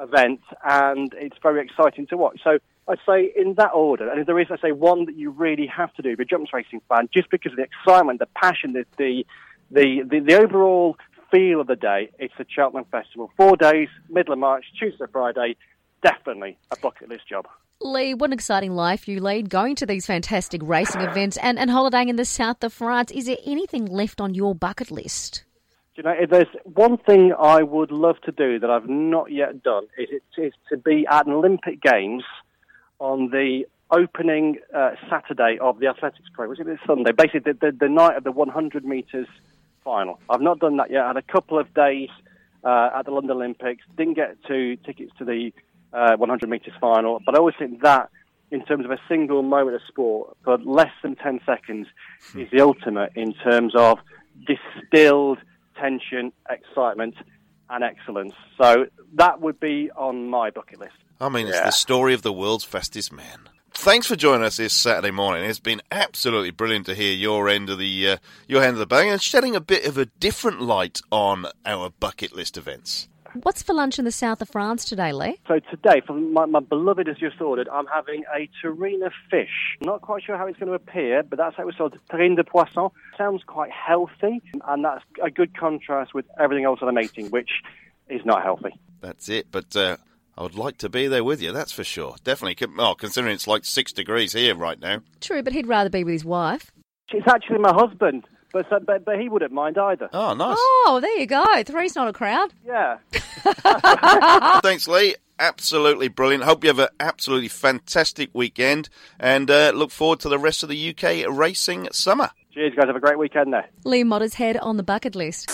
event, 0.00 0.40
and 0.64 1.12
it's 1.16 1.36
very 1.42 1.62
exciting 1.62 2.06
to 2.08 2.16
watch. 2.16 2.40
So 2.42 2.58
I'd 2.88 2.98
say 3.06 3.32
in 3.36 3.54
that 3.54 3.72
order, 3.74 4.10
and 4.10 4.20
if 4.20 4.26
there 4.26 4.38
is, 4.38 4.46
I 4.50 4.56
say, 4.58 4.72
one 4.72 5.04
that 5.06 5.16
you 5.16 5.30
really 5.30 5.66
have 5.66 5.92
to 5.94 6.02
do 6.02 6.10
if 6.10 6.18
you're 6.18 6.24
a 6.24 6.26
jumps 6.26 6.52
racing 6.52 6.80
fan, 6.88 7.08
just 7.12 7.30
because 7.30 7.52
of 7.52 7.56
the 7.56 7.64
excitement, 7.64 8.18
the 8.18 8.26
passion, 8.34 8.72
the 8.72 8.84
the 8.96 9.26
the, 9.70 10.02
the, 10.08 10.20
the 10.20 10.34
overall 10.40 10.96
feel 11.30 11.60
of 11.60 11.66
the 11.66 11.76
day, 11.76 12.10
it's 12.18 12.32
the 12.38 12.46
Cheltenham 12.48 12.86
Festival. 12.90 13.30
Four 13.36 13.56
days, 13.56 13.88
middle 14.08 14.32
of 14.32 14.38
March, 14.38 14.64
Tuesday, 14.78 15.04
Friday, 15.12 15.56
definitely 16.02 16.56
a 16.70 16.76
bucket 16.78 17.10
list 17.10 17.28
job. 17.28 17.46
Lee, 17.80 18.14
what 18.14 18.30
an 18.30 18.32
exciting 18.32 18.72
life 18.72 19.06
you 19.06 19.20
lead, 19.20 19.50
going 19.50 19.76
to 19.76 19.86
these 19.86 20.06
fantastic 20.06 20.62
racing 20.64 21.00
events 21.02 21.36
and, 21.36 21.58
and 21.58 21.70
holidaying 21.70 22.08
in 22.08 22.16
the 22.16 22.24
south 22.24 22.64
of 22.64 22.72
France. 22.72 23.10
Is 23.10 23.26
there 23.26 23.36
anything 23.44 23.86
left 23.86 24.20
on 24.20 24.34
your 24.34 24.54
bucket 24.54 24.90
list? 24.90 25.44
Do 25.94 26.02
you 26.02 26.02
know, 26.04 26.16
if 26.18 26.30
there's 26.30 26.48
one 26.64 26.96
thing 26.96 27.32
I 27.38 27.62
would 27.62 27.92
love 27.92 28.16
to 28.24 28.32
do 28.32 28.58
that 28.58 28.70
I've 28.70 28.88
not 28.88 29.30
yet 29.30 29.62
done, 29.62 29.84
is, 29.96 30.08
it, 30.10 30.40
is 30.40 30.52
to 30.70 30.76
be 30.76 31.06
at 31.08 31.26
an 31.26 31.32
Olympic 31.32 31.80
Games 31.80 32.24
on 32.98 33.30
the 33.30 33.64
opening 33.90 34.58
uh, 34.74 34.90
Saturday 35.08 35.58
of 35.60 35.78
the 35.78 35.86
athletics 35.86 36.28
program, 36.34 36.50
which 36.50 36.60
is 36.60 36.66
this 36.66 36.78
Sunday, 36.86 37.12
basically 37.12 37.52
the, 37.52 37.58
the, 37.60 37.76
the 37.80 37.88
night 37.88 38.16
of 38.16 38.24
the 38.24 38.32
100 38.32 38.84
metres 38.84 39.26
final. 39.82 40.20
I've 40.28 40.40
not 40.40 40.58
done 40.58 40.76
that 40.76 40.90
yet. 40.90 41.04
I 41.04 41.08
had 41.08 41.16
a 41.16 41.22
couple 41.22 41.58
of 41.58 41.72
days 41.74 42.10
uh, 42.64 42.90
at 42.96 43.06
the 43.06 43.10
London 43.10 43.32
Olympics, 43.32 43.82
didn't 43.96 44.14
get 44.14 44.36
to 44.48 44.76
tickets 44.76 45.12
to 45.18 45.24
the 45.24 45.52
uh, 45.92 46.16
100 46.16 46.50
metres 46.50 46.74
final, 46.80 47.20
but 47.24 47.34
I 47.34 47.38
always 47.38 47.54
think 47.58 47.82
that 47.82 48.10
in 48.50 48.64
terms 48.64 48.84
of 48.84 48.90
a 48.90 48.98
single 49.08 49.42
moment 49.42 49.76
of 49.76 49.82
sport 49.88 50.36
for 50.42 50.58
less 50.58 50.92
than 51.02 51.16
10 51.16 51.40
seconds 51.44 51.86
is 52.34 52.50
the 52.50 52.60
ultimate 52.60 53.12
in 53.14 53.34
terms 53.34 53.74
of 53.74 53.98
distilled 54.46 55.38
tension, 55.78 56.32
excitement, 56.48 57.14
and 57.70 57.84
excellence. 57.84 58.32
So 58.60 58.86
that 59.14 59.40
would 59.40 59.60
be 59.60 59.90
on 59.94 60.28
my 60.28 60.50
bucket 60.50 60.80
list. 60.80 60.96
I 61.20 61.28
mean, 61.28 61.46
it's 61.48 61.56
Yeah. 61.56 61.64
the 61.66 61.72
story 61.72 62.14
of 62.14 62.22
the 62.22 62.32
world's 62.32 62.64
fastest 62.64 63.12
man. 63.12 63.48
Thanks 63.72 64.06
for 64.06 64.16
joining 64.16 64.44
us 64.44 64.56
this 64.56 64.72
Saturday 64.72 65.10
morning. 65.10 65.44
It's 65.44 65.60
been 65.60 65.82
absolutely 65.92 66.50
brilliant 66.50 66.86
to 66.86 66.94
hear 66.94 67.12
your 67.12 67.48
end 67.48 67.70
of 67.70 67.78
the 67.78 68.08
uh, 68.10 68.16
your 68.48 68.62
end 68.62 68.72
of 68.72 68.78
the 68.78 68.86
bang 68.86 69.08
and 69.10 69.22
shedding 69.22 69.54
a 69.54 69.60
bit 69.60 69.84
of 69.84 69.96
a 69.98 70.06
different 70.06 70.60
light 70.62 71.00
on 71.12 71.46
our 71.64 71.90
bucket 71.90 72.34
list 72.34 72.56
events. 72.56 73.08
What's 73.42 73.62
for 73.62 73.74
lunch 73.74 73.98
in 73.98 74.04
the 74.04 74.10
south 74.10 74.40
of 74.40 74.48
France 74.48 74.84
today, 74.86 75.12
Lee? 75.12 75.38
So 75.46 75.60
today, 75.70 76.00
for 76.04 76.14
my, 76.14 76.46
my 76.46 76.60
beloved 76.60 77.06
has 77.08 77.18
just 77.18 77.40
ordered, 77.40 77.68
I'm 77.68 77.86
having 77.86 78.24
a 78.34 78.48
terrina 78.64 79.10
fish. 79.30 79.76
Not 79.82 80.00
quite 80.00 80.24
sure 80.24 80.36
how 80.38 80.46
it's 80.46 80.58
going 80.58 80.68
to 80.70 80.74
appear, 80.74 81.22
but 81.22 81.36
that's 81.36 81.54
how 81.56 81.64
it 81.64 81.66
was 81.66 81.76
sold. 81.76 81.96
Terrine 82.10 82.36
de 82.36 82.42
poisson. 82.42 82.88
Sounds 83.18 83.42
quite 83.44 83.70
healthy, 83.70 84.40
and 84.66 84.82
that's 84.84 85.04
a 85.22 85.30
good 85.30 85.56
contrast 85.56 86.14
with 86.14 86.24
everything 86.40 86.64
else 86.64 86.80
that 86.80 86.86
I'm 86.86 86.98
eating, 86.98 87.26
which 87.28 87.50
is 88.08 88.24
not 88.24 88.42
healthy. 88.42 88.70
That's 89.02 89.28
it. 89.28 89.48
But 89.52 89.76
uh, 89.76 89.98
I 90.38 90.42
would 90.44 90.54
like 90.54 90.78
to 90.78 90.88
be 90.88 91.08
there 91.08 91.24
with 91.24 91.42
you. 91.42 91.50
That's 91.50 91.72
for 91.72 91.82
sure. 91.82 92.14
Definitely. 92.22 92.68
Oh, 92.78 92.94
considering 92.94 93.34
it's 93.34 93.48
like 93.48 93.64
six 93.64 93.92
degrees 93.92 94.32
here 94.34 94.54
right 94.54 94.78
now. 94.78 95.00
True, 95.20 95.42
but 95.42 95.52
he'd 95.52 95.66
rather 95.66 95.90
be 95.90 96.04
with 96.04 96.12
his 96.12 96.24
wife. 96.24 96.70
She's 97.10 97.24
actually 97.26 97.58
my 97.58 97.74
husband, 97.74 98.24
but, 98.52 98.68
but, 98.86 99.04
but 99.04 99.18
he 99.18 99.28
wouldn't 99.28 99.50
mind 99.50 99.78
either. 99.78 100.08
Oh, 100.12 100.34
nice. 100.34 100.54
Oh, 100.56 101.00
there 101.02 101.18
you 101.18 101.26
go. 101.26 101.44
Three's 101.64 101.96
not 101.96 102.06
a 102.06 102.12
crowd. 102.12 102.54
Yeah. 102.64 102.98
Thanks, 104.62 104.86
Lee. 104.86 105.16
Absolutely 105.40 106.06
brilliant. 106.06 106.44
Hope 106.44 106.62
you 106.62 106.68
have 106.68 106.78
an 106.78 106.88
absolutely 107.00 107.48
fantastic 107.48 108.30
weekend 108.32 108.88
and 109.18 109.50
uh, 109.50 109.72
look 109.74 109.90
forward 109.90 110.20
to 110.20 110.28
the 110.28 110.38
rest 110.38 110.62
of 110.62 110.68
the 110.68 110.94
UK 110.94 111.26
racing 111.28 111.88
summer. 111.90 112.30
Cheers, 112.54 112.74
guys. 112.76 112.86
Have 112.86 112.94
a 112.94 113.00
great 113.00 113.18
weekend 113.18 113.52
there. 113.52 113.68
Liam 113.84 114.06
Mottershead 114.06 114.56
on 114.62 114.76
the 114.76 114.84
bucket 114.84 115.16
list. 115.16 115.50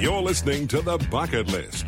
You're 0.00 0.22
listening 0.22 0.66
to 0.68 0.80
The 0.80 0.96
Bucket 1.10 1.48
List. 1.48 1.86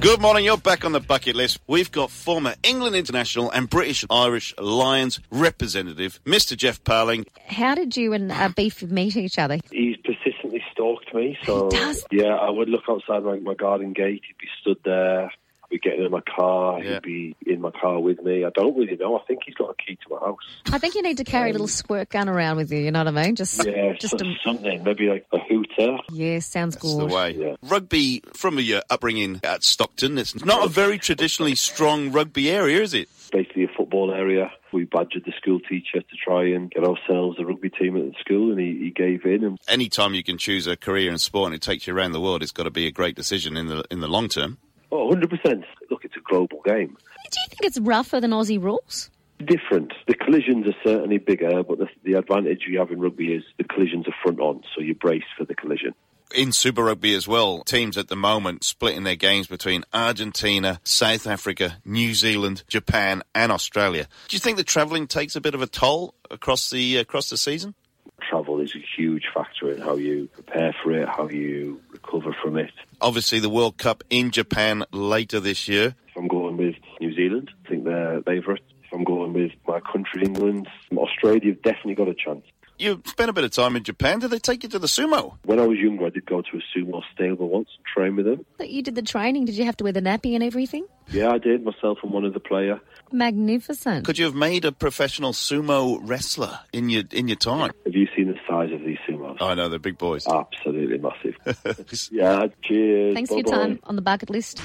Good 0.00 0.20
morning, 0.20 0.46
you're 0.46 0.56
back 0.56 0.84
on 0.84 0.92
the 0.92 0.98
bucket 1.00 1.36
list. 1.36 1.60
We've 1.66 1.92
got 1.92 2.10
former 2.10 2.54
England 2.62 2.96
international 2.96 3.50
and 3.50 3.68
British 3.70 4.04
Irish 4.10 4.52
Lions 4.58 5.20
representative, 5.30 6.18
Mr. 6.24 6.56
Geoff 6.56 6.82
Parling. 6.82 7.26
How 7.46 7.74
did 7.74 7.96
you 7.96 8.12
and 8.14 8.32
uh, 8.32 8.48
Beef 8.56 8.82
meet 8.82 9.16
each 9.16 9.38
other? 9.38 9.58
He's 9.70 9.96
persistently 9.98 10.62
stalked 10.72 11.14
me, 11.14 11.38
so 11.44 11.68
He 11.70 11.76
does? 11.76 12.04
yeah, 12.10 12.34
I 12.34 12.50
would 12.50 12.68
look 12.70 12.82
outside 12.88 13.22
my, 13.22 13.38
my 13.40 13.54
garden 13.54 13.92
gate. 13.92 14.22
He'd 14.26 14.38
be 14.38 14.48
stood 14.60 14.78
there. 14.84 15.30
I'd 15.72 15.80
be 15.82 15.88
getting 15.90 16.04
in 16.04 16.10
my 16.10 16.20
car. 16.20 16.82
Yeah. 16.82 16.94
He'd 16.94 17.02
be 17.02 17.36
in 17.46 17.60
my 17.60 17.70
car 17.70 17.98
with 18.00 18.22
me. 18.22 18.44
I 18.44 18.50
don't 18.50 18.76
really 18.76 18.96
know. 18.96 19.18
I 19.18 19.22
think 19.24 19.40
he's 19.46 19.54
got 19.54 19.70
a 19.70 19.74
key 19.74 19.96
to 19.96 20.14
my 20.14 20.18
house. 20.18 20.38
I 20.70 20.78
think 20.78 20.94
you 20.94 21.02
need 21.02 21.16
to 21.18 21.24
carry 21.24 21.50
a 21.50 21.52
little 21.52 21.68
squirt 21.68 22.10
gun 22.10 22.28
around 22.28 22.56
with 22.58 22.70
you, 22.72 22.78
you 22.78 22.90
know 22.90 23.00
what 23.00 23.08
I 23.08 23.24
mean? 23.24 23.36
Just, 23.36 23.64
Yeah, 23.64 23.92
just 23.98 24.18
so- 24.18 24.26
a, 24.26 24.34
something. 24.44 24.82
Maybe 24.84 25.08
like 25.08 25.26
a 25.32 25.38
hooter. 25.38 25.98
yeah, 26.10 26.38
sounds 26.40 26.76
That's 26.76 26.96
the 26.96 27.06
way. 27.06 27.32
Yeah. 27.32 27.56
Rugby, 27.62 28.22
from 28.34 28.58
your 28.58 28.82
upbringing 28.90 29.40
at 29.42 29.64
Stockton, 29.64 30.18
it's 30.18 30.44
not 30.44 30.64
a 30.66 30.68
very 30.68 30.98
traditionally 30.98 31.54
strong 31.54 32.12
rugby 32.12 32.50
area, 32.50 32.82
is 32.82 32.92
it? 32.94 33.08
Basically, 33.30 33.64
a 33.64 33.68
football 33.68 34.12
area. 34.12 34.52
We 34.74 34.84
badgered 34.84 35.24
the 35.24 35.32
school 35.40 35.58
teacher 35.60 36.00
to 36.00 36.16
try 36.22 36.44
and 36.50 36.70
get 36.70 36.84
ourselves 36.84 37.38
a 37.38 37.44
rugby 37.46 37.70
team 37.70 37.96
at 37.96 38.04
the 38.04 38.14
school, 38.20 38.50
and 38.50 38.60
he, 38.60 38.78
he 38.78 38.90
gave 38.90 39.24
in. 39.24 39.42
And 39.44 39.58
any 39.68 39.88
time 39.88 40.12
you 40.12 40.22
can 40.22 40.36
choose 40.36 40.66
a 40.66 40.76
career 40.76 41.10
in 41.10 41.16
sport 41.18 41.46
and 41.46 41.54
it 41.54 41.62
takes 41.62 41.86
you 41.86 41.94
around 41.96 42.12
the 42.12 42.20
world, 42.20 42.42
it's 42.42 42.52
got 42.52 42.64
to 42.64 42.70
be 42.70 42.86
a 42.86 42.90
great 42.90 43.14
decision 43.16 43.56
in 43.56 43.68
the 43.68 43.84
in 43.90 44.00
the 44.00 44.08
long 44.08 44.28
term. 44.28 44.58
Oh, 44.92 45.06
100 45.06 45.30
percent. 45.30 45.64
Look, 45.90 46.04
it's 46.04 46.16
a 46.16 46.20
global 46.20 46.60
game. 46.64 46.96
Do 47.30 47.40
you 47.40 47.48
think 47.48 47.62
it's 47.62 47.80
rougher 47.80 48.20
than 48.20 48.30
Aussie 48.30 48.62
rules? 48.62 49.10
different. 49.44 49.92
The 50.06 50.14
collisions 50.14 50.66
are 50.66 50.76
certainly 50.84 51.18
bigger, 51.18 51.62
but 51.62 51.78
the, 51.78 51.88
the 52.04 52.14
advantage 52.14 52.64
you 52.68 52.78
have 52.78 52.90
in 52.90 53.00
rugby 53.00 53.34
is 53.34 53.42
the 53.58 53.64
collisions 53.64 54.06
are 54.08 54.14
front 54.22 54.40
on, 54.40 54.62
so 54.74 54.82
you 54.82 54.94
brace 54.94 55.24
for 55.36 55.44
the 55.44 55.54
collision. 55.54 55.94
In 56.34 56.50
Super 56.52 56.84
Rugby 56.84 57.14
as 57.14 57.28
well, 57.28 57.62
teams 57.62 57.98
at 57.98 58.08
the 58.08 58.16
moment 58.16 58.64
splitting 58.64 59.04
their 59.04 59.16
games 59.16 59.48
between 59.48 59.84
Argentina, 59.92 60.80
South 60.82 61.26
Africa, 61.26 61.76
New 61.84 62.14
Zealand, 62.14 62.64
Japan, 62.68 63.22
and 63.34 63.52
Australia. 63.52 64.06
Do 64.28 64.36
you 64.36 64.40
think 64.40 64.56
the 64.56 64.64
travelling 64.64 65.06
takes 65.06 65.36
a 65.36 65.42
bit 65.42 65.54
of 65.54 65.60
a 65.60 65.66
toll 65.66 66.14
across 66.30 66.70
the 66.70 66.96
across 66.96 67.28
the 67.28 67.36
season? 67.36 67.74
Travel 68.28 68.60
is 68.60 68.74
a 68.74 68.78
huge 68.96 69.24
factor 69.34 69.70
in 69.72 69.80
how 69.80 69.96
you 69.96 70.28
prepare 70.32 70.74
for 70.82 70.92
it, 70.92 71.08
how 71.08 71.28
you 71.28 71.80
recover 71.90 72.34
from 72.42 72.56
it. 72.56 72.72
Obviously, 73.00 73.40
the 73.40 73.50
World 73.50 73.78
Cup 73.78 74.04
in 74.10 74.30
Japan 74.30 74.84
later 74.92 75.40
this 75.40 75.68
year. 75.68 75.94
If 76.08 76.16
I'm 76.16 76.28
going 76.28 76.56
with 76.56 76.76
New 77.00 77.14
Zealand, 77.14 77.50
I 77.64 77.68
think 77.68 77.84
they're 77.84 78.22
favourites. 78.22 78.64
If 78.84 78.92
I'm 78.92 79.04
going 79.04 79.32
with 79.32 79.52
my 79.66 79.80
country, 79.80 80.24
England, 80.24 80.68
Australia, 80.96 81.52
have 81.52 81.62
definitely 81.62 81.94
got 81.94 82.08
a 82.08 82.14
chance. 82.14 82.44
You 82.82 83.00
spent 83.06 83.30
a 83.30 83.32
bit 83.32 83.44
of 83.44 83.52
time 83.52 83.76
in 83.76 83.84
Japan. 83.84 84.18
Did 84.18 84.32
they 84.32 84.40
take 84.40 84.64
you 84.64 84.68
to 84.70 84.78
the 84.80 84.88
sumo? 84.88 85.38
When 85.44 85.60
I 85.60 85.66
was 85.68 85.78
younger, 85.78 86.06
I 86.06 86.10
did 86.10 86.26
go 86.26 86.42
to 86.42 86.48
a 86.56 86.60
sumo 86.76 87.00
stable 87.14 87.48
once 87.48 87.68
and 87.76 87.86
train 87.86 88.16
with 88.16 88.26
them. 88.26 88.44
That 88.58 88.70
you 88.70 88.82
did 88.82 88.96
the 88.96 89.02
training? 89.02 89.44
Did 89.44 89.54
you 89.54 89.64
have 89.64 89.76
to 89.76 89.84
wear 89.84 89.92
the 89.92 90.00
nappy 90.00 90.34
and 90.34 90.42
everything? 90.42 90.86
Yeah, 91.12 91.30
I 91.30 91.38
did, 91.38 91.64
myself 91.64 91.98
and 92.02 92.10
one 92.10 92.24
of 92.24 92.34
the 92.34 92.40
player. 92.40 92.80
Magnificent. 93.12 94.04
Could 94.04 94.18
you 94.18 94.24
have 94.24 94.34
made 94.34 94.64
a 94.64 94.72
professional 94.72 95.30
sumo 95.32 96.00
wrestler 96.02 96.58
in 96.72 96.90
your 96.90 97.04
in 97.12 97.28
your 97.28 97.36
time? 97.36 97.70
Have 97.84 97.94
you 97.94 98.08
seen 98.16 98.26
the 98.26 98.38
size 98.48 98.72
of 98.72 98.80
these 98.80 98.98
sumos? 99.08 99.40
I 99.40 99.54
know 99.54 99.68
they're 99.68 99.78
big 99.78 99.96
boys. 99.96 100.26
Absolutely 100.26 100.98
massive. 100.98 102.08
yeah, 102.10 102.48
cheers. 102.64 103.14
Thanks 103.14 103.30
for 103.30 103.36
your 103.36 103.44
time 103.44 103.78
on 103.84 103.94
the 103.94 104.02
bucket 104.02 104.28
list. 104.28 104.60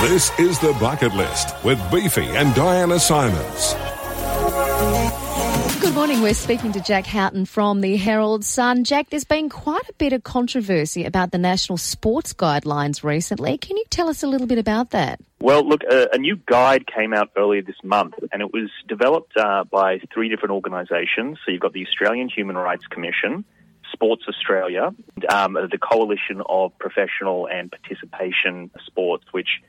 This 0.00 0.38
is 0.38 0.58
The 0.58 0.76
Bucket 0.78 1.14
List 1.14 1.54
with 1.64 1.78
Beefy 1.90 2.26
and 2.26 2.54
Diana 2.54 2.98
Simons. 2.98 3.74
Good 5.80 5.94
morning. 5.94 6.20
We're 6.20 6.34
speaking 6.34 6.72
to 6.72 6.80
Jack 6.80 7.06
Houghton 7.06 7.46
from 7.46 7.80
the 7.80 7.96
Herald 7.96 8.44
Sun. 8.44 8.84
Jack, 8.84 9.10
there's 9.10 9.24
been 9.24 9.48
quite 9.48 9.88
a 9.88 9.92
bit 9.94 10.12
of 10.12 10.22
controversy 10.22 11.04
about 11.04 11.30
the 11.30 11.38
national 11.38 11.78
sports 11.78 12.34
guidelines 12.34 13.02
recently. 13.02 13.56
Can 13.56 13.76
you 13.76 13.84
tell 13.88 14.08
us 14.08 14.22
a 14.22 14.26
little 14.26 14.46
bit 14.46 14.58
about 14.58 14.90
that? 14.90 15.20
Well, 15.40 15.66
look, 15.66 15.82
a, 15.84 16.08
a 16.12 16.18
new 16.18 16.36
guide 16.36 16.86
came 16.86 17.14
out 17.14 17.30
earlier 17.36 17.62
this 17.62 17.82
month, 17.82 18.14
and 18.32 18.42
it 18.42 18.52
was 18.52 18.70
developed 18.88 19.36
uh, 19.36 19.64
by 19.64 20.00
three 20.12 20.28
different 20.28 20.52
organisations. 20.52 21.38
So 21.44 21.52
you've 21.52 21.62
got 21.62 21.72
the 21.72 21.86
Australian 21.86 22.28
Human 22.28 22.56
Rights 22.56 22.86
Commission, 22.86 23.44
Sports 23.92 24.24
Australia, 24.28 24.92
and, 25.14 25.32
um, 25.32 25.52
the 25.54 25.78
Coalition 25.78 26.42
of 26.46 26.76
Professional 26.78 27.46
and 27.46 27.70
Participation 27.70 28.70
Sports, 28.86 29.24
which 29.30 29.60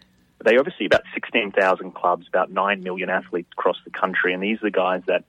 they 0.43 0.57
oversee 0.57 0.85
about 0.85 1.03
16,000 1.13 1.93
clubs, 1.93 2.27
about 2.27 2.51
9 2.51 2.83
million 2.83 3.09
athletes 3.09 3.49
across 3.53 3.77
the 3.85 3.91
country, 3.91 4.33
and 4.33 4.43
these 4.43 4.57
are 4.57 4.67
the 4.67 4.71
guys 4.71 5.01
that 5.07 5.23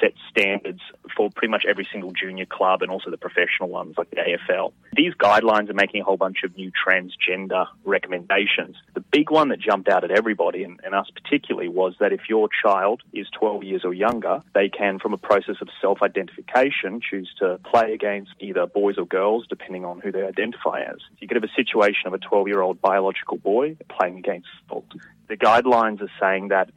set 0.00 0.12
standards 0.30 0.80
for 1.16 1.30
pretty 1.30 1.50
much 1.50 1.64
every 1.68 1.86
single 1.90 2.12
junior 2.12 2.46
club 2.46 2.82
and 2.82 2.90
also 2.90 3.10
the 3.10 3.16
professional 3.16 3.68
ones 3.68 3.94
like 3.96 4.10
the 4.10 4.16
AFL. 4.16 4.72
These 4.94 5.14
guidelines 5.14 5.70
are 5.70 5.74
making 5.74 6.02
a 6.02 6.04
whole 6.04 6.16
bunch 6.16 6.38
of 6.44 6.56
new 6.56 6.70
transgender 6.72 7.66
recommendations. 7.84 8.76
The 8.94 9.00
big 9.00 9.30
one 9.30 9.48
that 9.48 9.60
jumped 9.60 9.88
out 9.88 10.04
at 10.04 10.10
everybody, 10.10 10.64
and, 10.64 10.80
and 10.84 10.94
us 10.94 11.08
particularly, 11.14 11.68
was 11.68 11.94
that 12.00 12.12
if 12.12 12.22
your 12.28 12.48
child 12.62 13.02
is 13.12 13.26
12 13.38 13.64
years 13.64 13.84
or 13.84 13.94
younger, 13.94 14.42
they 14.54 14.68
can, 14.68 14.98
from 14.98 15.12
a 15.12 15.18
process 15.18 15.56
of 15.60 15.68
self 15.80 16.02
identification, 16.02 17.00
choose 17.00 17.30
to 17.38 17.58
play 17.64 17.92
against 17.92 18.32
either 18.40 18.66
boys 18.66 18.98
or 18.98 19.06
girls, 19.06 19.46
depending 19.48 19.84
on 19.84 20.00
who 20.00 20.12
they 20.12 20.22
identify 20.22 20.80
as. 20.80 20.98
You 21.18 21.28
could 21.28 21.36
have 21.36 21.44
a 21.44 21.54
situation 21.54 22.06
of 22.06 22.14
a 22.14 22.18
12 22.18 22.48
year 22.48 22.60
old 22.60 22.80
biological 22.80 23.38
boy 23.38 23.76
playing 23.88 24.18
against 24.18 24.48
adult. 24.66 24.86
The 25.28 25.36
guidelines 25.36 26.00
are 26.00 26.10
saying 26.20 26.48
that 26.48 26.70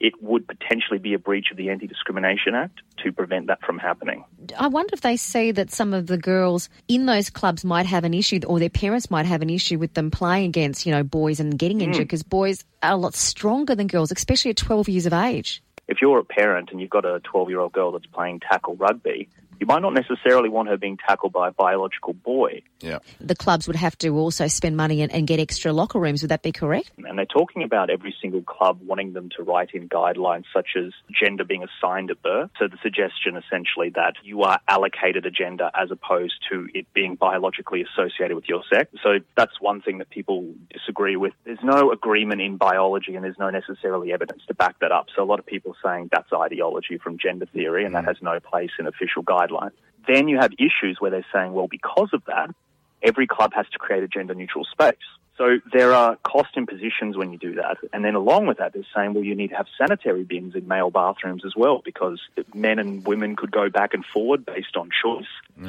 it 0.00 0.14
would 0.22 0.48
potentially 0.48 0.98
be 0.98 1.12
a 1.12 1.18
breach 1.18 1.50
of 1.50 1.58
the 1.58 1.68
Anti 1.68 1.86
Discrimination 1.86 2.54
Act 2.54 2.80
to 3.04 3.12
prevent 3.12 3.46
that 3.48 3.60
from 3.62 3.78
happening. 3.78 4.24
I 4.58 4.66
wonder 4.66 4.94
if 4.94 5.02
they 5.02 5.16
see 5.16 5.52
that 5.52 5.70
some 5.70 5.92
of 5.92 6.06
the 6.06 6.16
girls 6.16 6.70
in 6.88 7.06
those 7.06 7.28
clubs 7.28 7.64
might 7.64 7.86
have 7.86 8.04
an 8.04 8.14
issue, 8.14 8.40
or 8.46 8.58
their 8.58 8.70
parents 8.70 9.10
might 9.10 9.26
have 9.26 9.42
an 9.42 9.50
issue 9.50 9.78
with 9.78 9.92
them 9.94 10.10
playing 10.10 10.46
against, 10.46 10.86
you 10.86 10.92
know, 10.92 11.02
boys 11.02 11.38
and 11.38 11.58
getting 11.58 11.82
injured 11.82 12.02
mm. 12.02 12.08
because 12.08 12.22
boys 12.22 12.64
are 12.82 12.92
a 12.92 12.96
lot 12.96 13.14
stronger 13.14 13.74
than 13.74 13.86
girls, 13.86 14.10
especially 14.10 14.50
at 14.50 14.56
12 14.56 14.88
years 14.88 15.06
of 15.06 15.12
age. 15.12 15.62
If 15.86 16.00
you're 16.00 16.18
a 16.18 16.24
parent 16.24 16.70
and 16.70 16.80
you've 16.80 16.90
got 16.90 17.04
a 17.04 17.20
12 17.20 17.50
year 17.50 17.60
old 17.60 17.72
girl 17.72 17.92
that's 17.92 18.06
playing 18.06 18.40
tackle 18.40 18.76
rugby, 18.76 19.28
you 19.60 19.66
might 19.66 19.82
not 19.82 19.92
necessarily 19.92 20.48
want 20.48 20.68
her 20.68 20.78
being 20.78 20.96
tackled 20.96 21.32
by 21.32 21.48
a 21.48 21.52
biological 21.52 22.14
boy. 22.14 22.62
Yeah. 22.80 22.98
The 23.20 23.34
clubs 23.34 23.66
would 23.66 23.76
have 23.76 23.96
to 23.98 24.16
also 24.16 24.46
spend 24.48 24.76
money 24.76 25.02
and, 25.02 25.12
and 25.12 25.26
get 25.26 25.38
extra 25.38 25.72
locker 25.72 26.00
rooms. 26.00 26.22
Would 26.22 26.30
that 26.30 26.42
be 26.42 26.50
correct? 26.50 26.92
And 26.96 27.18
they're 27.18 27.26
talking 27.26 27.62
about 27.62 27.90
every 27.90 28.14
single 28.20 28.40
club 28.42 28.80
wanting 28.82 29.12
them 29.12 29.28
to 29.36 29.42
write 29.42 29.70
in 29.74 29.88
guidelines 29.88 30.44
such 30.54 30.70
as 30.76 30.92
gender 31.22 31.44
being 31.44 31.62
assigned 31.62 32.10
at 32.10 32.22
birth. 32.22 32.50
So 32.58 32.68
the 32.68 32.78
suggestion 32.82 33.36
essentially 33.36 33.90
that 33.90 34.14
you 34.22 34.42
are 34.42 34.58
allocated 34.66 35.26
a 35.26 35.30
gender 35.30 35.70
as 35.74 35.90
opposed 35.90 36.34
to 36.50 36.68
it 36.72 36.86
being 36.94 37.16
biologically 37.16 37.84
associated 37.84 38.34
with 38.34 38.48
your 38.48 38.62
sex. 38.72 38.90
So 39.02 39.18
that's 39.36 39.60
one 39.60 39.82
thing 39.82 39.98
that 39.98 40.08
people 40.08 40.54
disagree 40.72 41.16
with. 41.16 41.34
There's 41.44 41.62
no 41.62 41.92
agreement 41.92 42.40
in 42.40 42.56
biology 42.56 43.14
and 43.14 43.24
there's 43.24 43.38
no 43.38 43.50
necessarily 43.50 44.12
evidence 44.12 44.42
to 44.48 44.54
back 44.54 44.78
that 44.80 44.90
up. 44.90 45.08
So 45.14 45.22
a 45.22 45.26
lot 45.26 45.38
of 45.38 45.44
people 45.44 45.72
are 45.72 45.90
saying 45.90 46.08
that's 46.10 46.32
ideology 46.32 46.96
from 46.96 47.18
gender 47.18 47.44
theory 47.44 47.84
and 47.84 47.94
that 47.94 48.04
mm. 48.04 48.08
has 48.08 48.16
no 48.22 48.40
place 48.40 48.70
in 48.78 48.86
official 48.86 49.22
guidelines. 49.22 49.49
Then 50.06 50.28
you 50.28 50.38
have 50.38 50.52
issues 50.54 50.96
where 50.98 51.10
they're 51.10 51.26
saying, 51.32 51.52
well, 51.52 51.68
because 51.68 52.10
of 52.12 52.24
that, 52.26 52.50
every 53.02 53.26
club 53.26 53.52
has 53.54 53.66
to 53.72 53.78
create 53.78 54.02
a 54.02 54.08
gender 54.08 54.34
neutral 54.34 54.64
space. 54.64 54.96
So 55.40 55.58
there 55.72 55.94
are 55.94 56.16
cost 56.16 56.50
impositions 56.56 57.16
when 57.16 57.32
you 57.32 57.38
do 57.38 57.54
that. 57.54 57.78
And 57.94 58.04
then 58.04 58.14
along 58.14 58.46
with 58.46 58.58
that, 58.58 58.74
they're 58.74 58.82
saying, 58.94 59.14
well, 59.14 59.24
you 59.24 59.34
need 59.34 59.48
to 59.48 59.56
have 59.56 59.68
sanitary 59.78 60.22
bins 60.22 60.54
in 60.54 60.68
male 60.68 60.90
bathrooms 60.90 61.46
as 61.46 61.56
well 61.56 61.80
because 61.82 62.20
men 62.52 62.78
and 62.78 63.06
women 63.06 63.36
could 63.36 63.50
go 63.50 63.70
back 63.70 63.94
and 63.94 64.04
forward 64.04 64.44
based 64.44 64.76
on 64.76 64.90
choice. 65.02 65.24